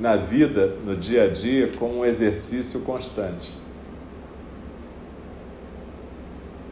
na 0.00 0.16
vida, 0.16 0.78
no 0.84 0.96
dia 0.96 1.24
a 1.24 1.28
dia, 1.28 1.68
como 1.78 2.00
um 2.00 2.04
exercício 2.04 2.80
constante. 2.80 3.54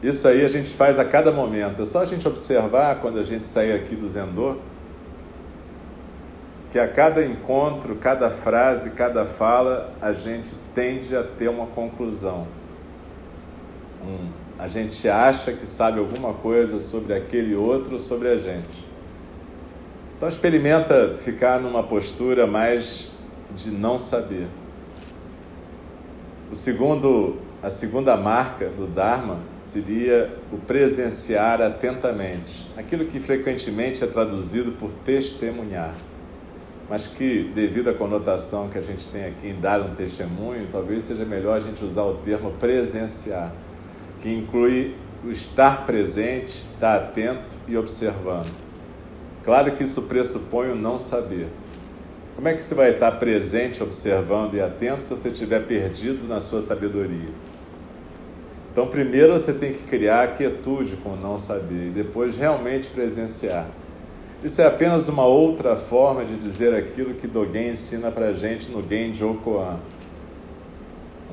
Isso 0.01 0.27
aí 0.27 0.43
a 0.43 0.47
gente 0.47 0.73
faz 0.73 0.97
a 0.97 1.05
cada 1.05 1.31
momento. 1.31 1.81
É 1.81 1.85
só 1.85 2.01
a 2.01 2.05
gente 2.05 2.27
observar 2.27 2.99
quando 3.01 3.19
a 3.19 3.23
gente 3.23 3.45
sair 3.45 3.73
aqui 3.73 3.95
do 3.95 4.09
Zendô, 4.09 4.57
que 6.71 6.79
a 6.79 6.87
cada 6.87 7.23
encontro, 7.23 7.95
cada 7.95 8.29
frase, 8.31 8.91
cada 8.91 9.25
fala, 9.25 9.93
a 10.01 10.11
gente 10.13 10.51
tende 10.73 11.15
a 11.15 11.23
ter 11.23 11.49
uma 11.49 11.67
conclusão. 11.67 12.47
Um, 14.03 14.29
a 14.57 14.67
gente 14.67 15.07
acha 15.07 15.51
que 15.51 15.65
sabe 15.65 15.99
alguma 15.99 16.33
coisa 16.33 16.79
sobre 16.79 17.13
aquele 17.13 17.55
outro, 17.55 17.99
sobre 17.99 18.29
a 18.29 18.37
gente. 18.37 18.85
Então 20.15 20.29
experimenta 20.29 21.15
ficar 21.17 21.59
numa 21.59 21.83
postura 21.83 22.45
mais 22.45 23.09
de 23.55 23.71
não 23.71 23.97
saber. 23.97 24.47
O 26.51 26.55
segundo, 26.55 27.37
a 27.61 27.69
segunda 27.69 28.17
marca 28.17 28.69
do 28.69 28.87
Dharma 28.87 29.39
seria 29.59 30.35
o 30.51 30.57
presenciar 30.57 31.61
atentamente, 31.61 32.71
aquilo 32.75 33.05
que 33.05 33.19
frequentemente 33.19 34.03
é 34.03 34.07
traduzido 34.07 34.71
por 34.71 34.91
testemunhar, 34.91 35.93
mas 36.89 37.05
que, 37.05 37.51
devido 37.53 37.89
à 37.89 37.93
conotação 37.93 38.67
que 38.67 38.79
a 38.79 38.81
gente 38.81 39.07
tem 39.09 39.25
aqui 39.25 39.49
em 39.49 39.59
dar 39.59 39.79
um 39.79 39.93
testemunho, 39.93 40.67
talvez 40.71 41.03
seja 41.03 41.23
melhor 41.23 41.57
a 41.57 41.59
gente 41.59 41.85
usar 41.85 42.03
o 42.03 42.15
termo 42.15 42.51
presenciar, 42.53 43.53
que 44.19 44.33
inclui 44.33 44.95
o 45.23 45.29
estar 45.29 45.85
presente, 45.85 46.65
estar 46.73 46.95
atento 46.95 47.57
e 47.67 47.77
observando. 47.77 48.51
Claro 49.43 49.71
que 49.71 49.83
isso 49.83 50.03
pressupõe 50.03 50.71
o 50.71 50.75
não 50.75 50.97
saber. 50.99 51.47
Como 52.39 52.47
é 52.47 52.53
que 52.53 52.63
você 52.63 52.73
vai 52.73 52.91
estar 52.91 53.11
presente, 53.11 53.83
observando 53.83 54.53
e 54.53 54.61
atento 54.61 55.03
se 55.03 55.09
você 55.09 55.27
estiver 55.27 55.59
perdido 55.67 56.25
na 56.25 56.39
sua 56.39 56.61
sabedoria? 56.61 57.27
Então, 58.71 58.87
primeiro 58.87 59.33
você 59.33 59.51
tem 59.51 59.73
que 59.73 59.83
criar 59.83 60.23
a 60.23 60.27
quietude 60.27 60.95
com 60.95 61.09
o 61.09 61.15
não 61.17 61.37
saber 61.37 61.87
e 61.87 61.89
depois 61.89 62.37
realmente 62.37 62.89
presenciar. 62.91 63.67
Isso 64.41 64.61
é 64.61 64.65
apenas 64.65 65.09
uma 65.09 65.25
outra 65.25 65.75
forma 65.75 66.23
de 66.23 66.37
dizer 66.37 66.73
aquilo 66.73 67.13
que 67.13 67.27
Dogen 67.27 67.71
ensina 67.71 68.09
para 68.09 68.27
a 68.27 68.33
gente 68.33 68.71
no 68.71 68.81
Genjo 68.87 69.33
Koan, 69.43 69.77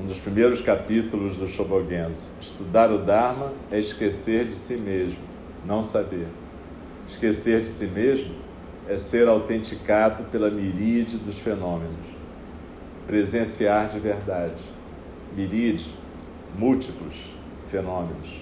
um 0.01 0.05
dos 0.05 0.19
primeiros 0.19 0.59
capítulos 0.59 1.37
do 1.37 1.47
Shobogenzo. 1.47 2.31
Estudar 2.37 2.91
o 2.91 2.99
Dharma 2.99 3.53
é 3.71 3.79
esquecer 3.79 4.43
de 4.43 4.55
si 4.55 4.75
mesmo, 4.75 5.21
não 5.65 5.81
saber. 5.83 6.27
Esquecer 7.07 7.61
de 7.61 7.67
si 7.67 7.85
mesmo 7.85 8.46
é 8.87 8.97
ser 8.97 9.27
autenticado 9.27 10.23
pela 10.25 10.49
miríade 10.49 11.17
dos 11.17 11.39
fenômenos. 11.39 12.05
Presenciar 13.05 13.87
de 13.87 13.99
verdade. 13.99 14.63
Miríade, 15.35 15.93
múltiplos 16.57 17.31
fenômenos. 17.65 18.41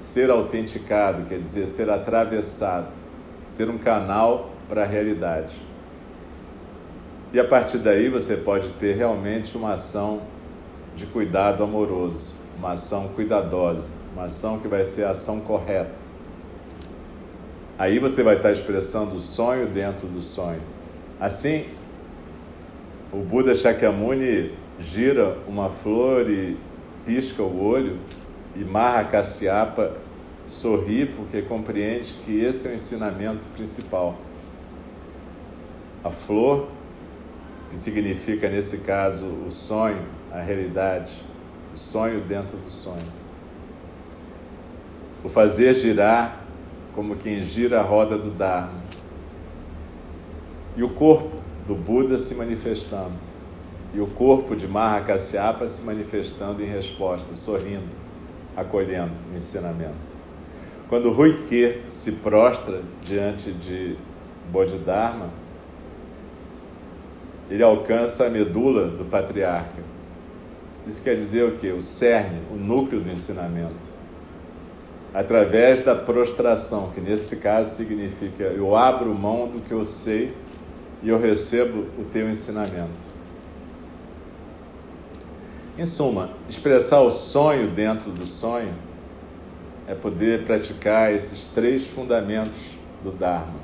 Ser 0.00 0.30
autenticado 0.30 1.24
quer 1.24 1.38
dizer 1.38 1.68
ser 1.68 1.90
atravessado, 1.90 2.94
ser 3.46 3.68
um 3.68 3.78
canal 3.78 4.50
para 4.68 4.82
a 4.82 4.86
realidade. 4.86 5.62
E 7.32 7.38
a 7.38 7.44
partir 7.44 7.78
daí 7.78 8.08
você 8.08 8.36
pode 8.36 8.70
ter 8.72 8.96
realmente 8.96 9.56
uma 9.56 9.74
ação 9.74 10.22
de 10.96 11.06
cuidado 11.06 11.62
amoroso, 11.62 12.36
uma 12.56 12.72
ação 12.72 13.08
cuidadosa, 13.08 13.92
uma 14.12 14.24
ação 14.24 14.58
que 14.58 14.68
vai 14.68 14.84
ser 14.84 15.04
a 15.04 15.10
ação 15.10 15.40
correta 15.40 16.03
Aí 17.76 17.98
você 17.98 18.22
vai 18.22 18.36
estar 18.36 18.52
expressando 18.52 19.16
o 19.16 19.20
sonho 19.20 19.66
dentro 19.66 20.06
do 20.06 20.22
sonho. 20.22 20.62
Assim, 21.20 21.66
o 23.12 23.18
Buda 23.18 23.54
Shakyamuni 23.54 24.54
gira 24.78 25.38
uma 25.48 25.68
flor 25.68 26.28
e 26.28 26.56
pisca 27.04 27.42
o 27.42 27.64
olho 27.64 27.98
e 28.54 28.64
Marra 28.64 29.04
Cassiapa 29.04 29.96
sorri 30.46 31.06
porque 31.06 31.42
compreende 31.42 32.14
que 32.24 32.44
esse 32.44 32.68
é 32.68 32.70
o 32.70 32.74
ensinamento 32.74 33.48
principal. 33.48 34.16
A 36.04 36.10
flor, 36.10 36.68
que 37.70 37.76
significa 37.76 38.48
nesse 38.48 38.78
caso 38.78 39.26
o 39.26 39.50
sonho, 39.50 40.02
a 40.30 40.40
realidade, 40.40 41.12
o 41.74 41.78
sonho 41.78 42.20
dentro 42.20 42.56
do 42.56 42.70
sonho. 42.70 43.24
O 45.24 45.28
fazer 45.28 45.74
girar 45.74 46.43
como 46.94 47.16
quem 47.16 47.42
gira 47.42 47.80
a 47.80 47.82
roda 47.82 48.16
do 48.16 48.30
Dharma. 48.30 48.82
E 50.76 50.82
o 50.82 50.88
corpo 50.88 51.36
do 51.66 51.74
Buda 51.74 52.18
se 52.18 52.34
manifestando. 52.34 53.18
E 53.92 54.00
o 54.00 54.06
corpo 54.06 54.56
de 54.56 54.66
Mahakasyapa 54.66 55.66
se 55.68 55.82
manifestando 55.82 56.62
em 56.62 56.66
resposta, 56.66 57.34
sorrindo, 57.36 57.96
acolhendo 58.56 59.12
o 59.32 59.36
ensinamento. 59.36 60.14
Quando 60.88 61.12
Ruike 61.12 61.82
se 61.86 62.12
prostra 62.12 62.82
diante 63.02 63.52
de 63.52 63.96
Bodhidharma, 64.50 65.30
ele 67.50 67.62
alcança 67.62 68.26
a 68.26 68.30
medula 68.30 68.88
do 68.88 69.04
patriarca. 69.04 69.82
Isso 70.86 71.00
quer 71.02 71.14
dizer 71.14 71.44
o 71.44 71.52
quê? 71.52 71.70
O 71.70 71.80
cerne, 71.80 72.40
o 72.52 72.56
núcleo 72.56 73.00
do 73.00 73.10
ensinamento 73.10 73.93
através 75.14 75.80
da 75.80 75.94
prostração, 75.94 76.90
que 76.90 77.00
nesse 77.00 77.36
caso 77.36 77.76
significa 77.76 78.42
eu 78.42 78.74
abro 78.74 79.14
mão 79.14 79.46
do 79.46 79.62
que 79.62 79.70
eu 79.70 79.84
sei 79.84 80.34
e 81.00 81.08
eu 81.08 81.20
recebo 81.20 81.86
o 81.96 82.04
teu 82.04 82.28
ensinamento. 82.28 83.14
Em 85.78 85.86
suma, 85.86 86.30
expressar 86.48 87.00
o 87.00 87.10
sonho 87.10 87.68
dentro 87.68 88.10
do 88.10 88.26
sonho 88.26 88.74
é 89.86 89.94
poder 89.94 90.44
praticar 90.44 91.12
esses 91.12 91.46
três 91.46 91.86
fundamentos 91.86 92.76
do 93.02 93.12
Dharma. 93.12 93.60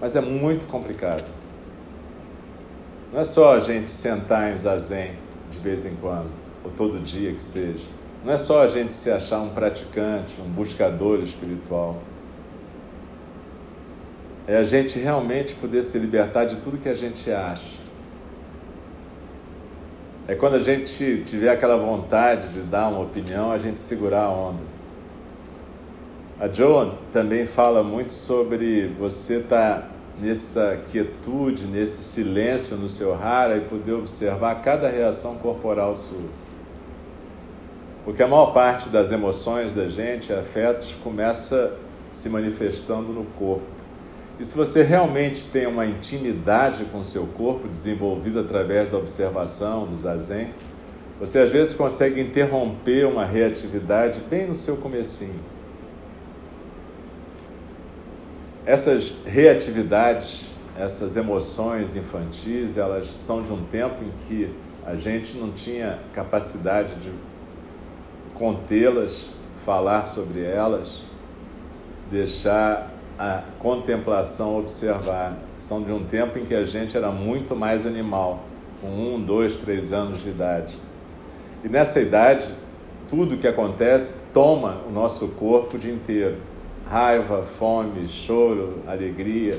Mas 0.00 0.16
é 0.16 0.20
muito 0.20 0.66
complicado. 0.66 1.28
Não 3.12 3.20
é 3.20 3.24
só 3.24 3.56
a 3.56 3.60
gente 3.60 3.90
sentar 3.90 4.52
em 4.52 4.56
zazen 4.56 5.12
de 5.50 5.58
vez 5.58 5.84
em 5.84 5.94
quando, 5.96 6.32
ou 6.64 6.70
todo 6.70 6.98
dia 6.98 7.32
que 7.32 7.42
seja. 7.42 7.91
Não 8.24 8.32
é 8.32 8.36
só 8.36 8.62
a 8.62 8.68
gente 8.68 8.94
se 8.94 9.10
achar 9.10 9.40
um 9.40 9.48
praticante, 9.48 10.40
um 10.40 10.48
buscador 10.48 11.20
espiritual. 11.20 12.00
É 14.46 14.56
a 14.56 14.64
gente 14.64 14.98
realmente 14.98 15.54
poder 15.54 15.82
se 15.82 15.98
libertar 15.98 16.44
de 16.44 16.56
tudo 16.56 16.78
que 16.78 16.88
a 16.88 16.94
gente 16.94 17.30
acha. 17.30 17.80
É 20.28 20.36
quando 20.36 20.54
a 20.54 20.60
gente 20.60 21.22
tiver 21.24 21.50
aquela 21.50 21.76
vontade 21.76 22.48
de 22.48 22.60
dar 22.60 22.88
uma 22.88 23.00
opinião, 23.00 23.50
a 23.50 23.58
gente 23.58 23.80
segurar 23.80 24.22
a 24.22 24.30
onda. 24.30 24.62
A 26.38 26.48
Joan 26.48 26.94
também 27.10 27.44
fala 27.44 27.82
muito 27.82 28.12
sobre 28.12 28.86
você 28.98 29.38
estar 29.38 29.80
tá 29.80 29.88
nessa 30.20 30.80
quietude, 30.88 31.66
nesse 31.66 32.02
silêncio 32.04 32.76
no 32.76 32.88
seu 32.88 33.14
rara 33.14 33.56
e 33.56 33.60
poder 33.62 33.92
observar 33.92 34.56
cada 34.62 34.88
reação 34.88 35.36
corporal 35.36 35.94
sua. 35.94 36.41
Porque 38.04 38.22
a 38.22 38.28
maior 38.28 38.52
parte 38.52 38.88
das 38.88 39.12
emoções 39.12 39.72
da 39.72 39.86
gente, 39.86 40.32
afetos, 40.32 40.96
começa 41.02 41.76
se 42.10 42.28
manifestando 42.28 43.12
no 43.12 43.24
corpo. 43.24 43.66
E 44.40 44.44
se 44.44 44.56
você 44.56 44.82
realmente 44.82 45.46
tem 45.46 45.66
uma 45.66 45.86
intimidade 45.86 46.84
com 46.86 46.98
o 46.98 47.04
seu 47.04 47.26
corpo 47.26 47.68
desenvolvida 47.68 48.40
através 48.40 48.88
da 48.88 48.98
observação, 48.98 49.86
do 49.86 49.96
zazen, 49.96 50.50
você 51.20 51.38
às 51.38 51.50
vezes 51.50 51.74
consegue 51.74 52.20
interromper 52.20 53.06
uma 53.06 53.24
reatividade 53.24 54.20
bem 54.28 54.48
no 54.48 54.54
seu 54.54 54.76
comecinho. 54.76 55.38
Essas 58.66 59.14
reatividades, 59.24 60.50
essas 60.76 61.16
emoções 61.16 61.94
infantis, 61.94 62.76
elas 62.76 63.08
são 63.08 63.42
de 63.42 63.52
um 63.52 63.64
tempo 63.64 64.02
em 64.02 64.10
que 64.26 64.52
a 64.84 64.96
gente 64.96 65.36
não 65.36 65.52
tinha 65.52 66.00
capacidade 66.12 66.96
de 66.96 67.12
contê-las, 68.34 69.28
falar 69.64 70.06
sobre 70.06 70.44
elas, 70.44 71.04
deixar 72.10 72.90
a 73.18 73.44
contemplação 73.58 74.58
observar. 74.58 75.36
São 75.58 75.82
de 75.82 75.92
um 75.92 76.04
tempo 76.04 76.38
em 76.38 76.44
que 76.44 76.54
a 76.54 76.64
gente 76.64 76.96
era 76.96 77.10
muito 77.10 77.54
mais 77.54 77.86
animal, 77.86 78.44
com 78.80 78.88
um, 78.88 79.20
dois, 79.20 79.56
três 79.56 79.92
anos 79.92 80.22
de 80.22 80.30
idade. 80.30 80.78
E 81.62 81.68
nessa 81.68 82.00
idade, 82.00 82.52
tudo 83.08 83.36
que 83.36 83.46
acontece 83.46 84.16
toma 84.32 84.80
o 84.88 84.90
nosso 84.90 85.28
corpo 85.28 85.78
de 85.78 85.90
inteiro. 85.90 86.38
Raiva, 86.84 87.42
fome, 87.42 88.08
choro, 88.08 88.80
alegria. 88.86 89.56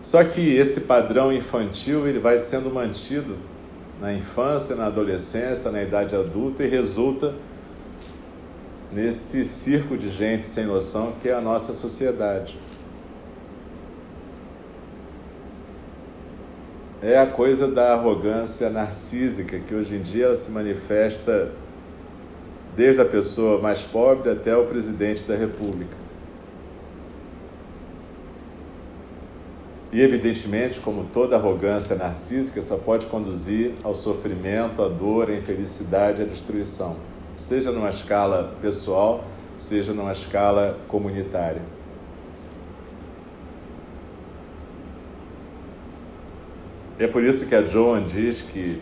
Só 0.00 0.24
que 0.24 0.40
esse 0.40 0.82
padrão 0.82 1.32
infantil 1.32 2.06
ele 2.06 2.18
vai 2.18 2.38
sendo 2.38 2.70
mantido 2.70 3.36
na 4.00 4.12
infância, 4.12 4.76
na 4.76 4.86
adolescência, 4.86 5.70
na 5.70 5.82
idade 5.82 6.14
adulta 6.14 6.64
e 6.64 6.68
resulta 6.68 7.34
nesse 8.92 9.44
circo 9.44 9.96
de 9.96 10.08
gente 10.08 10.46
sem 10.46 10.66
noção 10.66 11.12
que 11.20 11.28
é 11.28 11.34
a 11.34 11.40
nossa 11.40 11.72
sociedade. 11.74 12.58
É 17.02 17.18
a 17.18 17.26
coisa 17.26 17.68
da 17.68 17.92
arrogância 17.92 18.70
narcísica 18.70 19.58
que 19.58 19.74
hoje 19.74 19.96
em 19.96 20.02
dia 20.02 20.26
ela 20.26 20.36
se 20.36 20.50
manifesta 20.50 21.52
desde 22.74 23.00
a 23.00 23.04
pessoa 23.04 23.60
mais 23.60 23.82
pobre 23.82 24.30
até 24.30 24.56
o 24.56 24.64
presidente 24.64 25.24
da 25.24 25.36
República. 25.36 26.05
E, 29.92 30.02
evidentemente, 30.02 30.80
como 30.80 31.04
toda 31.04 31.36
arrogância 31.36 31.94
narcísica, 31.94 32.60
só 32.60 32.76
pode 32.76 33.06
conduzir 33.06 33.72
ao 33.84 33.94
sofrimento, 33.94 34.82
à 34.82 34.88
dor, 34.88 35.30
à 35.30 35.34
infelicidade, 35.34 36.22
à 36.22 36.24
destruição, 36.24 36.96
seja 37.36 37.70
numa 37.70 37.90
escala 37.90 38.56
pessoal, 38.60 39.24
seja 39.58 39.92
numa 39.92 40.12
escala 40.12 40.78
comunitária. 40.88 41.62
É 46.98 47.06
por 47.06 47.22
isso 47.22 47.46
que 47.46 47.54
a 47.54 47.62
Joan 47.62 48.02
diz 48.02 48.42
que 48.42 48.78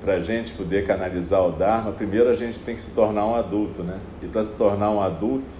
para 0.00 0.14
a 0.14 0.20
gente 0.20 0.54
poder 0.54 0.86
canalizar 0.86 1.44
o 1.44 1.50
Dharma, 1.50 1.92
primeiro 1.92 2.30
a 2.30 2.34
gente 2.34 2.62
tem 2.62 2.74
que 2.74 2.80
se 2.80 2.92
tornar 2.92 3.26
um 3.26 3.34
adulto, 3.34 3.82
né? 3.82 3.98
E 4.22 4.26
para 4.26 4.44
se 4.44 4.54
tornar 4.54 4.90
um 4.90 5.00
adulto, 5.00 5.52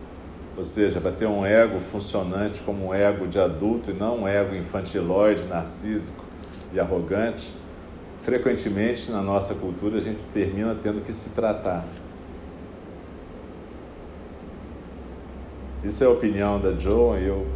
ou 0.59 0.65
seja, 0.65 1.01
para 1.01 1.13
ter 1.13 1.27
um 1.27 1.47
ego 1.47 1.79
funcionante 1.79 2.65
como 2.65 2.89
um 2.89 2.93
ego 2.93 3.29
de 3.29 3.39
adulto 3.39 3.93
e 3.93 3.95
não 3.95 4.23
um 4.23 4.29
ego 4.29 4.57
infantiloide, 4.57 5.47
narcísico 5.47 6.25
e 6.73 6.81
arrogante, 6.81 7.55
frequentemente 8.19 9.09
na 9.13 9.23
nossa 9.23 9.55
cultura 9.55 9.99
a 9.99 10.01
gente 10.01 10.21
termina 10.35 10.75
tendo 10.75 11.01
que 11.01 11.13
se 11.13 11.31
tratar. 11.31 11.87
Isso 15.85 16.03
é 16.03 16.09
a 16.09 16.11
opinião 16.11 16.59
da 16.59 16.75
Joan 16.75 17.21
e 17.21 17.29
eu 17.29 17.47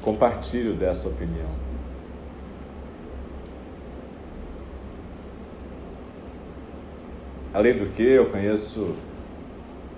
compartilho 0.00 0.72
dessa 0.72 1.08
opinião. 1.08 1.50
Além 7.52 7.74
do 7.74 7.86
que, 7.86 8.04
eu 8.04 8.30
conheço 8.30 8.94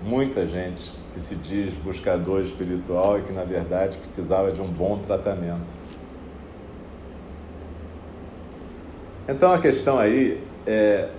muita 0.01 0.47
gente 0.47 0.97
que 1.19 1.21
se 1.21 1.35
diz 1.35 1.75
buscador 1.75 2.41
espiritual 2.41 3.19
e 3.19 3.21
que, 3.23 3.33
na 3.33 3.43
verdade, 3.43 3.97
precisava 3.97 4.51
de 4.51 4.61
um 4.61 4.67
bom 4.67 4.97
tratamento. 4.97 5.67
Então, 9.27 9.53
a 9.53 9.59
questão 9.59 9.99
aí 9.99 10.41
é. 10.65 11.09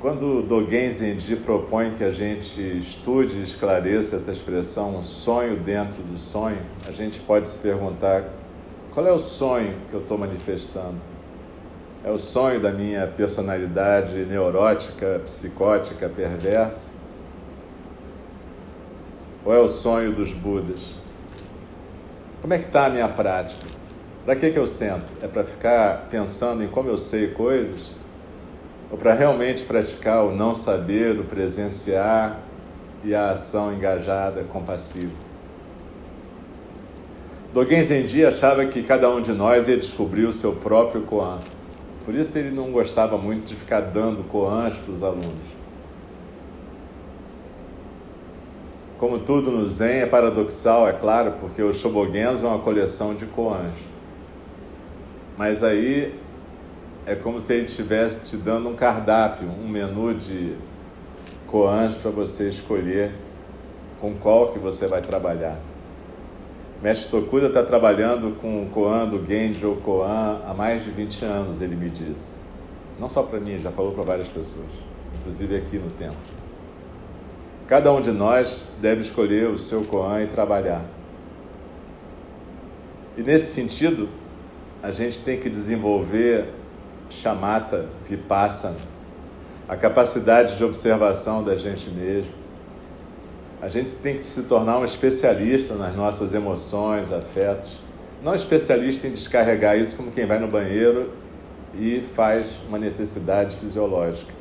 Quando 0.00 0.42
Dogen 0.42 0.88
Zenji 0.90 1.34
propõe 1.34 1.92
que 1.92 2.04
a 2.04 2.10
gente 2.10 2.60
estude 2.78 3.36
e 3.38 3.42
esclareça 3.42 4.14
essa 4.14 4.30
expressão 4.30 5.02
sonho 5.02 5.56
dentro 5.56 6.04
do 6.04 6.16
sonho, 6.16 6.58
a 6.86 6.92
gente 6.92 7.20
pode 7.20 7.48
se 7.48 7.58
perguntar 7.58 8.32
qual 8.94 9.04
é 9.06 9.10
o 9.10 9.18
sonho 9.18 9.74
que 9.88 9.94
eu 9.94 10.00
estou 10.00 10.16
manifestando? 10.16 10.98
É 12.04 12.12
o 12.12 12.18
sonho 12.18 12.60
da 12.60 12.70
minha 12.70 13.08
personalidade 13.08 14.24
neurótica, 14.24 15.20
psicótica, 15.24 16.08
perversa? 16.08 16.97
Ou 19.48 19.54
é 19.54 19.58
o 19.58 19.66
sonho 19.66 20.12
dos 20.12 20.34
Budas? 20.34 20.94
Como 22.42 22.52
é 22.52 22.58
que 22.58 22.66
está 22.66 22.84
a 22.84 22.90
minha 22.90 23.08
prática? 23.08 23.64
Para 24.22 24.36
que, 24.36 24.50
que 24.50 24.58
eu 24.58 24.66
sento? 24.66 25.16
É 25.22 25.26
para 25.26 25.42
ficar 25.42 26.06
pensando 26.10 26.62
em 26.62 26.68
como 26.68 26.90
eu 26.90 26.98
sei 26.98 27.28
coisas? 27.28 27.90
Ou 28.90 28.98
para 28.98 29.14
realmente 29.14 29.64
praticar 29.64 30.22
o 30.26 30.36
não 30.36 30.54
saber, 30.54 31.18
o 31.18 31.24
presenciar 31.24 32.38
e 33.02 33.14
a 33.14 33.30
ação 33.30 33.72
engajada, 33.72 34.44
compassiva? 34.44 35.14
Dogen 37.54 37.82
Zenji 37.82 38.26
achava 38.26 38.66
que 38.66 38.82
cada 38.82 39.08
um 39.08 39.22
de 39.22 39.32
nós 39.32 39.66
ia 39.66 39.78
descobrir 39.78 40.26
o 40.26 40.32
seu 40.32 40.56
próprio 40.56 41.04
Koan. 41.04 41.38
Por 42.04 42.14
isso 42.14 42.36
ele 42.36 42.50
não 42.50 42.70
gostava 42.70 43.16
muito 43.16 43.46
de 43.46 43.56
ficar 43.56 43.80
dando 43.80 44.22
koans 44.24 44.76
para 44.76 44.92
os 44.92 45.02
alunos. 45.02 45.57
Como 48.98 49.16
tudo 49.20 49.52
no 49.52 49.64
Zen 49.64 50.00
é 50.00 50.06
paradoxal, 50.06 50.88
é 50.88 50.92
claro, 50.92 51.34
porque 51.38 51.62
o 51.62 51.72
Shobogenzo 51.72 52.44
é 52.44 52.48
uma 52.48 52.58
coleção 52.58 53.14
de 53.14 53.26
koans. 53.26 53.76
Mas 55.36 55.62
aí 55.62 56.18
é 57.06 57.14
como 57.14 57.38
se 57.38 57.54
ele 57.54 57.66
estivesse 57.66 58.24
te 58.24 58.36
dando 58.36 58.68
um 58.68 58.74
cardápio, 58.74 59.48
um 59.48 59.68
menu 59.68 60.12
de 60.14 60.56
koans 61.46 61.96
para 61.96 62.10
você 62.10 62.48
escolher 62.48 63.12
com 64.00 64.14
qual 64.14 64.48
que 64.48 64.58
você 64.58 64.88
vai 64.88 65.00
trabalhar. 65.00 65.58
Mestre 66.82 67.08
Tokuda 67.08 67.46
está 67.46 67.62
trabalhando 67.62 68.36
com 68.40 68.64
o 68.64 68.66
koan 68.66 69.06
do 69.06 69.24
Genjo 69.24 69.76
Koan 69.84 70.40
há 70.44 70.54
mais 70.54 70.84
de 70.84 70.90
20 70.90 71.24
anos, 71.24 71.60
ele 71.60 71.76
me 71.76 71.88
disse. 71.88 72.36
Não 72.98 73.08
só 73.08 73.22
para 73.22 73.38
mim, 73.38 73.60
já 73.60 73.70
falou 73.70 73.92
para 73.92 74.02
várias 74.02 74.32
pessoas, 74.32 74.66
inclusive 75.20 75.56
aqui 75.56 75.78
no 75.78 75.90
templo. 75.90 76.37
Cada 77.68 77.92
um 77.92 78.00
de 78.00 78.10
nós 78.10 78.64
deve 78.80 79.02
escolher 79.02 79.50
o 79.50 79.58
seu 79.58 79.82
koan 79.82 80.22
e 80.22 80.26
trabalhar. 80.26 80.82
E 83.14 83.22
nesse 83.22 83.52
sentido, 83.52 84.08
a 84.82 84.90
gente 84.90 85.20
tem 85.20 85.38
que 85.38 85.50
desenvolver 85.50 86.46
chamata 87.10 87.84
vipassana, 88.06 88.74
a 89.68 89.76
capacidade 89.76 90.56
de 90.56 90.64
observação 90.64 91.44
da 91.44 91.56
gente 91.56 91.90
mesmo. 91.90 92.32
A 93.60 93.68
gente 93.68 93.94
tem 93.96 94.16
que 94.16 94.24
se 94.24 94.44
tornar 94.44 94.78
um 94.78 94.84
especialista 94.84 95.74
nas 95.74 95.94
nossas 95.94 96.32
emoções, 96.32 97.12
afetos. 97.12 97.80
Não 98.22 98.34
especialista 98.34 99.06
em 99.06 99.10
descarregar 99.10 99.78
isso 99.78 99.94
como 99.94 100.10
quem 100.10 100.24
vai 100.24 100.38
no 100.38 100.48
banheiro 100.48 101.12
e 101.74 102.00
faz 102.00 102.58
uma 102.66 102.78
necessidade 102.78 103.56
fisiológica. 103.56 104.37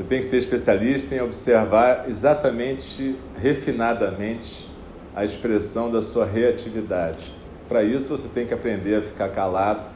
Você 0.00 0.06
tem 0.06 0.20
que 0.20 0.24
ser 0.24 0.38
especialista 0.38 1.14
em 1.14 1.20
observar 1.20 2.06
exatamente, 2.08 3.18
refinadamente, 3.36 4.66
a 5.14 5.26
expressão 5.26 5.90
da 5.90 6.00
sua 6.00 6.24
reatividade. 6.24 7.34
Para 7.68 7.82
isso, 7.82 8.08
você 8.08 8.26
tem 8.26 8.46
que 8.46 8.54
aprender 8.54 8.94
a 8.94 9.02
ficar 9.02 9.28
calado 9.28 9.90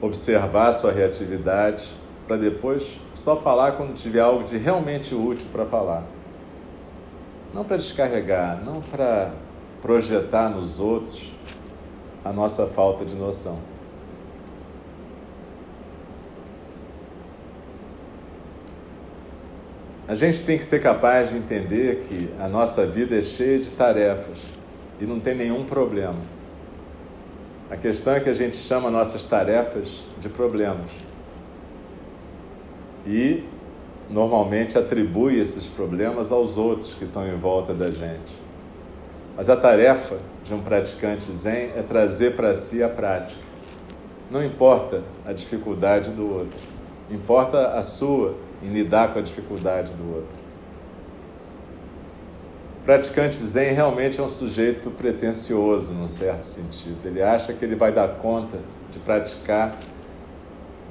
observar 0.00 0.68
a 0.68 0.72
sua 0.72 0.92
reatividade, 0.92 1.90
para 2.28 2.36
depois 2.36 3.00
só 3.12 3.36
falar 3.36 3.72
quando 3.72 3.92
tiver 3.94 4.20
algo 4.20 4.44
de 4.44 4.56
realmente 4.56 5.12
útil 5.12 5.48
para 5.50 5.66
falar. 5.66 6.04
Não 7.52 7.64
para 7.64 7.78
descarregar, 7.78 8.64
não 8.64 8.80
para 8.80 9.32
projetar 9.82 10.48
nos 10.48 10.78
outros 10.78 11.34
a 12.24 12.32
nossa 12.32 12.64
falta 12.68 13.04
de 13.04 13.16
noção. 13.16 13.58
A 20.10 20.16
gente 20.16 20.42
tem 20.42 20.58
que 20.58 20.64
ser 20.64 20.80
capaz 20.80 21.30
de 21.30 21.36
entender 21.36 22.00
que 22.00 22.28
a 22.40 22.48
nossa 22.48 22.84
vida 22.84 23.16
é 23.16 23.22
cheia 23.22 23.60
de 23.60 23.70
tarefas 23.70 24.38
e 25.00 25.06
não 25.06 25.20
tem 25.20 25.36
nenhum 25.36 25.62
problema. 25.62 26.18
A 27.70 27.76
questão 27.76 28.14
é 28.14 28.18
que 28.18 28.28
a 28.28 28.34
gente 28.34 28.56
chama 28.56 28.90
nossas 28.90 29.22
tarefas 29.22 30.02
de 30.18 30.28
problemas. 30.28 30.90
E 33.06 33.44
normalmente 34.10 34.76
atribui 34.76 35.38
esses 35.38 35.68
problemas 35.68 36.32
aos 36.32 36.56
outros 36.56 36.92
que 36.92 37.04
estão 37.04 37.24
em 37.24 37.38
volta 37.38 37.72
da 37.72 37.88
gente. 37.88 38.36
Mas 39.36 39.48
a 39.48 39.56
tarefa 39.56 40.18
de 40.42 40.52
um 40.52 40.60
praticante 40.60 41.30
zen 41.30 41.70
é 41.76 41.84
trazer 41.86 42.34
para 42.34 42.52
si 42.56 42.82
a 42.82 42.88
prática. 42.88 43.40
Não 44.28 44.44
importa 44.44 45.04
a 45.24 45.32
dificuldade 45.32 46.10
do 46.10 46.28
outro, 46.28 46.58
importa 47.08 47.74
a 47.74 47.82
sua 47.84 48.49
em 48.62 48.68
lidar 48.68 49.12
com 49.12 49.18
a 49.18 49.22
dificuldade 49.22 49.92
do 49.92 50.14
outro 50.14 50.50
praticante 52.90 53.36
Zen 53.36 53.72
realmente 53.72 54.20
é 54.20 54.22
um 54.22 54.28
sujeito 54.28 54.90
pretensioso, 54.90 55.92
num 55.92 56.08
certo 56.08 56.42
sentido. 56.42 57.06
Ele 57.06 57.22
acha 57.22 57.52
que 57.52 57.64
ele 57.64 57.76
vai 57.76 57.92
dar 57.92 58.08
conta 58.16 58.58
de 58.90 58.98
praticar 58.98 59.76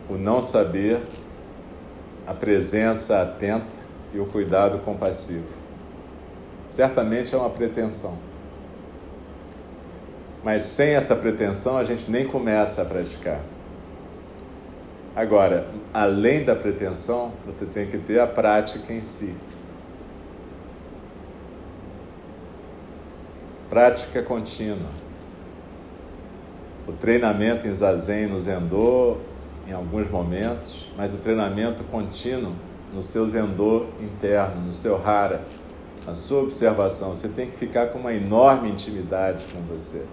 o 0.07 0.17
não 0.17 0.41
saber, 0.41 1.01
a 2.25 2.33
presença 2.33 3.21
atenta 3.21 3.65
e 4.13 4.19
o 4.19 4.25
cuidado 4.25 4.79
compassivo. 4.79 5.49
Certamente 6.69 7.35
é 7.35 7.37
uma 7.37 7.49
pretensão. 7.49 8.17
Mas 10.41 10.63
sem 10.63 10.91
essa 10.91 11.17
pretensão, 11.17 11.77
a 11.77 11.83
gente 11.83 12.09
nem 12.09 12.25
começa 12.25 12.81
a 12.81 12.85
praticar. 12.85 13.41
Agora, 15.15 15.67
além 15.93 16.45
da 16.45 16.55
pretensão, 16.55 17.33
você 17.45 17.65
tem 17.65 17.87
que 17.87 17.97
ter 17.97 18.19
a 18.19 18.27
prática 18.27 18.93
em 18.93 19.01
si. 19.01 19.35
prática 23.69 24.23
contínua. 24.23 24.89
O 26.87 26.91
treinamento 26.91 27.67
em 27.67 27.73
Zazen 27.73 28.27
no 28.27 28.39
Zendô, 28.39 29.17
em 29.67 29.71
alguns 29.71 30.09
momentos, 30.09 30.87
mas 30.97 31.13
o 31.13 31.17
treinamento 31.17 31.83
contínuo 31.83 32.53
no 32.91 33.03
seu 33.03 33.27
Zendô 33.27 33.85
interno, 34.01 34.61
no 34.61 34.73
seu 34.73 34.95
Hara, 34.97 35.43
na 36.07 36.15
sua 36.15 36.41
observação. 36.41 37.11
Você 37.11 37.27
tem 37.27 37.47
que 37.47 37.55
ficar 37.55 37.87
com 37.87 37.99
uma 37.99 38.11
enorme 38.11 38.69
intimidade 38.69 39.45
com 39.53 39.63
você. 39.63 40.03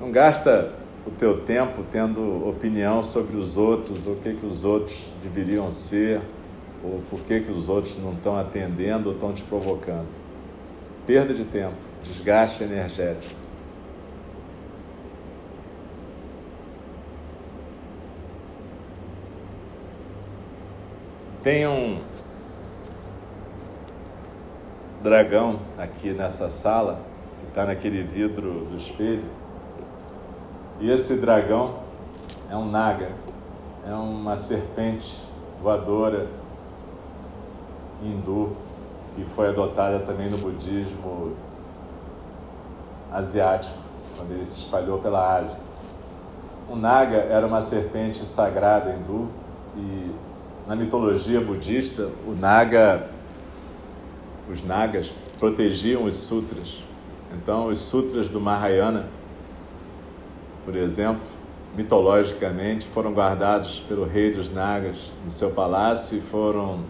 Não 0.00 0.10
gasta 0.10 0.72
o 1.06 1.10
teu 1.10 1.40
tempo 1.40 1.84
tendo 1.90 2.48
opinião 2.48 3.02
sobre 3.02 3.36
os 3.36 3.56
outros, 3.56 4.06
o 4.06 4.14
que, 4.14 4.34
que 4.34 4.46
os 4.46 4.64
outros 4.64 5.12
deveriam 5.22 5.70
ser, 5.72 6.20
ou 6.84 6.98
por 7.10 7.20
que, 7.22 7.40
que 7.40 7.50
os 7.50 7.68
outros 7.68 7.98
não 7.98 8.12
estão 8.12 8.36
atendendo 8.36 9.08
ou 9.08 9.14
estão 9.14 9.32
te 9.32 9.42
provocando 9.42 10.32
perda 11.06 11.34
de 11.34 11.44
tempo, 11.44 11.76
desgaste 12.02 12.62
energético. 12.62 13.40
Tem 21.42 21.66
um 21.66 22.00
dragão 25.02 25.58
aqui 25.76 26.12
nessa 26.12 26.48
sala, 26.48 27.00
que 27.40 27.48
está 27.48 27.66
naquele 27.66 28.04
vidro 28.04 28.64
do 28.66 28.76
espelho. 28.76 29.41
E 30.82 30.90
esse 30.90 31.18
dragão 31.18 31.76
é 32.50 32.56
um 32.56 32.68
naga, 32.68 33.12
é 33.88 33.94
uma 33.94 34.36
serpente 34.36 35.16
voadora 35.62 36.26
hindu 38.02 38.56
que 39.14 39.24
foi 39.24 39.50
adotada 39.50 40.00
também 40.00 40.28
no 40.28 40.38
budismo 40.38 41.36
asiático, 43.12 43.76
quando 44.16 44.32
ele 44.32 44.44
se 44.44 44.58
espalhou 44.58 44.98
pela 44.98 45.36
Ásia. 45.36 45.60
O 46.68 46.74
Naga 46.74 47.18
era 47.18 47.46
uma 47.46 47.62
serpente 47.62 48.26
sagrada 48.26 48.92
hindu 48.92 49.28
e 49.76 50.10
na 50.66 50.74
mitologia 50.74 51.40
budista, 51.40 52.10
o 52.26 52.34
Naga, 52.34 53.06
os 54.50 54.64
Nagas 54.64 55.14
protegiam 55.38 56.02
os 56.02 56.16
sutras. 56.16 56.82
Então, 57.32 57.68
os 57.68 57.78
sutras 57.78 58.28
do 58.28 58.40
Mahayana, 58.40 59.06
por 60.64 60.76
exemplo, 60.76 61.22
mitologicamente, 61.76 62.86
foram 62.86 63.12
guardados 63.12 63.80
pelo 63.80 64.04
rei 64.04 64.30
dos 64.30 64.50
Nagas 64.50 65.10
no 65.24 65.30
seu 65.30 65.50
palácio 65.50 66.16
e 66.16 66.20
foram 66.20 66.80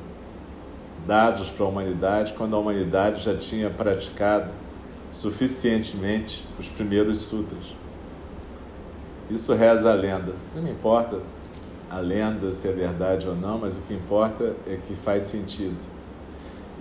dados 1.07 1.51
para 1.51 1.65
a 1.65 1.69
humanidade 1.69 2.33
quando 2.35 2.55
a 2.55 2.59
humanidade 2.59 3.23
já 3.23 3.37
tinha 3.37 3.71
praticado 3.71 4.51
suficientemente 5.11 6.47
os 6.59 6.69
primeiros 6.69 7.19
sutras. 7.21 7.77
Isso 9.31 9.55
reza 9.55 9.91
a 9.91 9.95
lenda. 9.95 10.33
Não 10.55 10.63
me 10.63 10.71
importa 10.71 11.19
a 11.91 11.99
lenda 11.99 12.53
se 12.53 12.69
é 12.69 12.73
verdade 12.73 13.29
ou 13.29 13.35
não, 13.35 13.59
mas 13.59 13.75
o 13.75 13.79
que 13.81 13.95
importa 13.95 14.55
é 14.67 14.77
que 14.77 14.95
faz 14.95 15.25
sentido. 15.25 15.79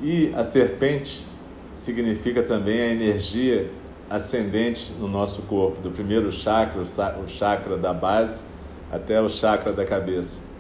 E 0.02 0.34
a 0.34 0.44
serpente 0.44 1.28
significa 1.74 2.42
também 2.42 2.82
a 2.82 2.88
energia 2.88 3.70
ascendente 4.12 4.94
no 5.00 5.08
nosso 5.08 5.44
corpo, 5.44 5.82
do 5.82 5.90
primeiro 5.90 6.32
chakra, 6.32 6.82
o 6.82 7.28
chakra 7.28 7.78
da 7.78 7.94
base, 7.94 8.44
até 8.92 9.20
o 9.22 9.30
chakra 9.30 9.72
da 9.72 9.86
cabeça 9.86 10.52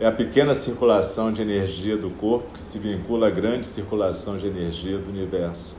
é 0.00 0.06
a 0.06 0.12
pequena 0.12 0.54
circulação 0.54 1.32
de 1.32 1.42
energia 1.42 1.96
do 1.96 2.08
corpo 2.10 2.52
que 2.54 2.60
se 2.60 2.78
vincula 2.78 3.26
à 3.26 3.30
grande 3.30 3.66
circulação 3.66 4.38
de 4.38 4.46
energia 4.46 4.96
do 4.98 5.10
universo. 5.10 5.76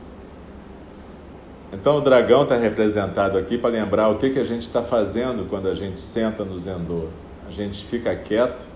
Então 1.72 1.96
o 1.96 2.00
dragão 2.00 2.42
está 2.42 2.56
representado 2.56 3.38
aqui 3.38 3.56
para 3.56 3.70
lembrar 3.70 4.08
o 4.08 4.16
que, 4.16 4.28
que 4.28 4.38
a 4.38 4.44
gente 4.44 4.62
está 4.62 4.82
fazendo 4.82 5.48
quando 5.48 5.68
a 5.68 5.74
gente 5.74 5.98
senta 5.98 6.44
no 6.44 6.58
Zendô. 6.58 7.06
A 7.48 7.50
gente 7.50 7.84
fica 7.84 8.14
quieto 8.14 8.68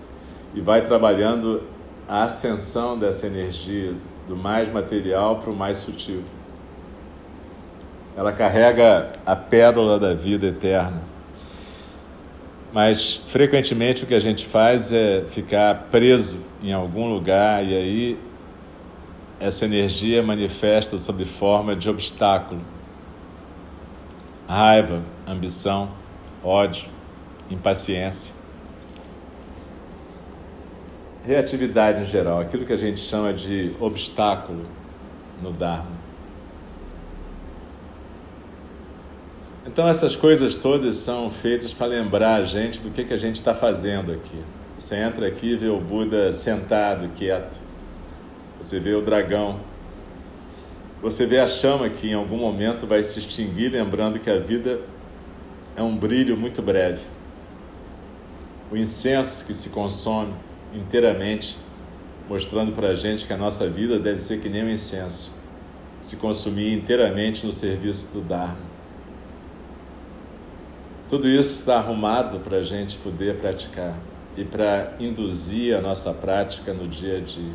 e 0.55 0.61
vai 0.61 0.83
trabalhando 0.83 1.61
a 2.07 2.23
ascensão 2.23 2.97
dessa 2.97 3.27
energia 3.27 3.93
do 4.27 4.35
mais 4.35 4.71
material 4.71 5.37
para 5.37 5.51
o 5.51 5.55
mais 5.55 5.77
sutil. 5.77 6.21
Ela 8.15 8.31
carrega 8.31 9.11
a 9.25 9.35
pérola 9.35 9.99
da 9.99 10.13
vida 10.13 10.47
eterna. 10.47 11.01
Mas 12.71 13.15
frequentemente 13.27 14.03
o 14.03 14.07
que 14.07 14.13
a 14.13 14.19
gente 14.19 14.45
faz 14.45 14.91
é 14.91 15.23
ficar 15.29 15.87
preso 15.91 16.39
em 16.61 16.73
algum 16.73 17.07
lugar 17.07 17.63
e 17.63 17.75
aí 17.75 18.19
essa 19.39 19.65
energia 19.65 20.23
manifesta 20.23 20.97
sob 20.97 21.23
forma 21.25 21.75
de 21.75 21.89
obstáculo. 21.89 22.61
Raiva, 24.47 25.01
ambição, 25.27 25.89
ódio, 26.43 26.89
impaciência. 27.49 28.33
Reatividade 31.25 32.03
em 32.03 32.05
geral, 32.05 32.39
aquilo 32.39 32.65
que 32.65 32.73
a 32.73 32.77
gente 32.77 32.99
chama 32.99 33.33
de 33.33 33.75
obstáculo 33.79 34.65
no 35.41 35.51
Dharma. 35.51 35.94
Então, 39.75 39.89
essas 39.89 40.15
coisas 40.15 40.55
todas 40.55 40.95
são 40.95 41.29
feitas 41.29 41.73
para 41.73 41.87
lembrar 41.87 42.35
a 42.35 42.45
gente 42.45 42.79
do 42.79 42.89
que, 42.91 43.03
que 43.03 43.13
a 43.13 43.17
gente 43.17 43.35
está 43.35 43.53
fazendo 43.53 44.13
aqui. 44.13 44.39
Você 44.79 44.95
entra 44.95 45.27
aqui 45.27 45.47
e 45.47 45.57
vê 45.57 45.67
o 45.67 45.81
Buda 45.81 46.31
sentado, 46.31 47.09
quieto. 47.13 47.59
Você 48.61 48.79
vê 48.79 48.93
o 48.93 49.01
dragão. 49.01 49.59
Você 51.01 51.25
vê 51.25 51.41
a 51.41 51.45
chama 51.45 51.89
que 51.89 52.11
em 52.11 52.13
algum 52.13 52.37
momento 52.37 52.87
vai 52.87 53.03
se 53.03 53.19
extinguir, 53.19 53.69
lembrando 53.69 54.17
que 54.17 54.29
a 54.29 54.39
vida 54.39 54.79
é 55.75 55.83
um 55.83 55.97
brilho 55.97 56.37
muito 56.37 56.61
breve. 56.61 57.01
O 58.71 58.77
incenso 58.77 59.43
que 59.43 59.53
se 59.53 59.67
consome 59.71 60.33
inteiramente, 60.73 61.57
mostrando 62.29 62.71
para 62.71 62.91
a 62.91 62.95
gente 62.95 63.27
que 63.27 63.33
a 63.33 63.37
nossa 63.37 63.69
vida 63.69 63.99
deve 63.99 64.19
ser 64.19 64.39
que 64.39 64.47
nem 64.47 64.63
o 64.63 64.69
incenso 64.69 65.35
se 65.99 66.15
consumir 66.15 66.73
inteiramente 66.73 67.45
no 67.45 67.51
serviço 67.51 68.07
do 68.13 68.21
Dharma. 68.21 68.74
Tudo 71.07 71.27
isso 71.27 71.59
está 71.59 71.77
arrumado 71.77 72.39
para 72.39 72.57
a 72.57 72.63
gente 72.63 72.97
poder 72.97 73.37
praticar 73.37 73.95
e 74.35 74.43
para 74.43 74.93
induzir 74.99 75.77
a 75.77 75.81
nossa 75.81 76.11
prática 76.11 76.73
no 76.73 76.87
dia 76.87 77.17
a 77.17 77.21
dia. 77.21 77.53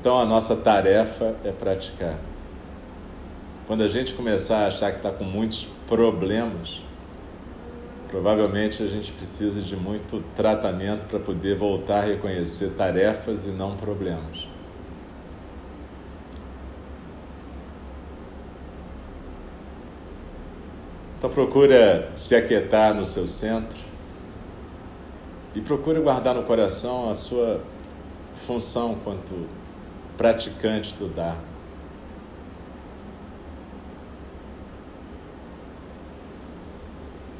Então 0.00 0.18
a 0.18 0.26
nossa 0.26 0.56
tarefa 0.56 1.36
é 1.44 1.52
praticar. 1.52 2.18
Quando 3.68 3.84
a 3.84 3.88
gente 3.88 4.14
começar 4.14 4.64
a 4.64 4.66
achar 4.66 4.90
que 4.90 4.96
está 4.96 5.12
com 5.12 5.22
muitos 5.22 5.68
problemas, 5.86 6.82
provavelmente 8.10 8.82
a 8.82 8.88
gente 8.88 9.12
precisa 9.12 9.60
de 9.60 9.76
muito 9.76 10.24
tratamento 10.34 11.06
para 11.06 11.20
poder 11.20 11.56
voltar 11.56 11.98
a 11.98 12.06
reconhecer 12.06 12.70
tarefas 12.70 13.46
e 13.46 13.50
não 13.50 13.76
problemas. 13.76 14.47
Então 21.18 21.28
procura 21.28 22.12
se 22.14 22.36
aquietar 22.36 22.94
no 22.94 23.04
seu 23.04 23.26
centro 23.26 23.76
e 25.52 25.60
procure 25.60 26.00
guardar 26.00 26.32
no 26.32 26.44
coração 26.44 27.10
a 27.10 27.14
sua 27.16 27.60
função 28.36 28.94
quanto 29.02 29.34
praticante 30.16 30.94
do 30.94 31.08
Dharma. 31.08 31.42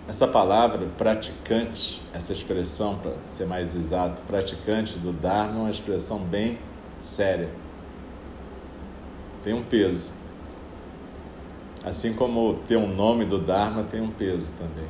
Essa 0.08 0.26
palavra 0.26 0.88
praticante, 0.96 2.02
essa 2.12 2.32
expressão, 2.32 2.98
para 2.98 3.12
ser 3.26 3.46
mais 3.46 3.76
exato, 3.76 4.22
praticante 4.22 4.98
do 4.98 5.12
Dharma 5.12 5.54
é 5.54 5.60
uma 5.60 5.70
expressão 5.70 6.18
bem 6.18 6.58
séria. 6.98 7.50
Tem 9.44 9.52
um 9.52 9.62
peso. 9.62 10.17
Assim 11.84 12.12
como 12.12 12.54
ter 12.66 12.76
um 12.76 12.94
nome 12.94 13.24
do 13.24 13.38
Dharma 13.38 13.84
tem 13.84 14.00
um 14.00 14.10
peso 14.10 14.54
também. 14.54 14.88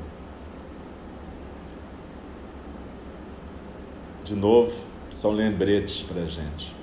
De 4.24 4.34
novo, 4.34 4.74
são 5.10 5.32
lembretes 5.32 6.02
para 6.02 6.22
a 6.22 6.26
gente. 6.26 6.77